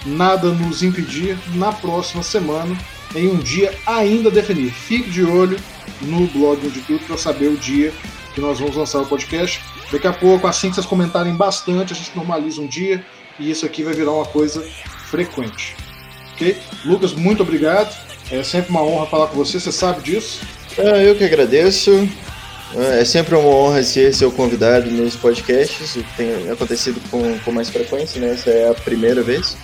[0.06, 2.78] nada nos impedir, na próxima semana,
[3.16, 4.72] em um dia ainda definido.
[4.72, 5.58] Fique de olho
[6.02, 7.92] no blog de tudo para saber o dia
[8.34, 9.62] que nós vamos lançar o podcast.
[9.92, 13.06] Daqui a pouco, assim que vocês comentarem bastante, a gente normaliza um dia
[13.40, 14.66] e isso aqui vai virar uma coisa
[15.10, 15.76] frequente.
[16.34, 16.58] Ok?
[16.84, 17.96] Lucas, muito obrigado.
[18.32, 20.42] É sempre uma honra falar com você, você sabe disso.
[20.78, 22.10] É, eu que agradeço.
[22.76, 25.98] É, é sempre uma honra ser seu convidado nos podcasts.
[26.18, 28.34] Tem acontecido com, com mais frequência, né?
[28.34, 29.56] Essa é a primeira vez.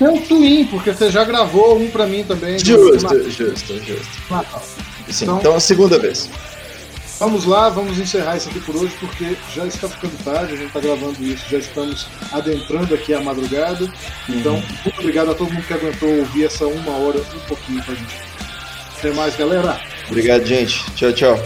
[0.00, 2.58] É, um twin, porque você já gravou um pra mim também.
[2.58, 4.22] Justo, justo, justo.
[4.30, 4.60] Ah, tá.
[5.10, 6.30] Sim, então, então a segunda vez.
[7.24, 10.66] Vamos lá, vamos encerrar isso aqui por hoje, porque já está ficando tarde, a gente
[10.66, 13.90] está gravando isso, já estamos adentrando aqui a madrugada.
[14.28, 17.92] Então, muito obrigado a todo mundo que aguentou ouvir essa uma hora um pouquinho com
[17.92, 18.14] a gente.
[18.98, 19.80] Até mais, galera.
[20.06, 20.84] Obrigado, gente.
[20.94, 21.42] Tchau, tchau.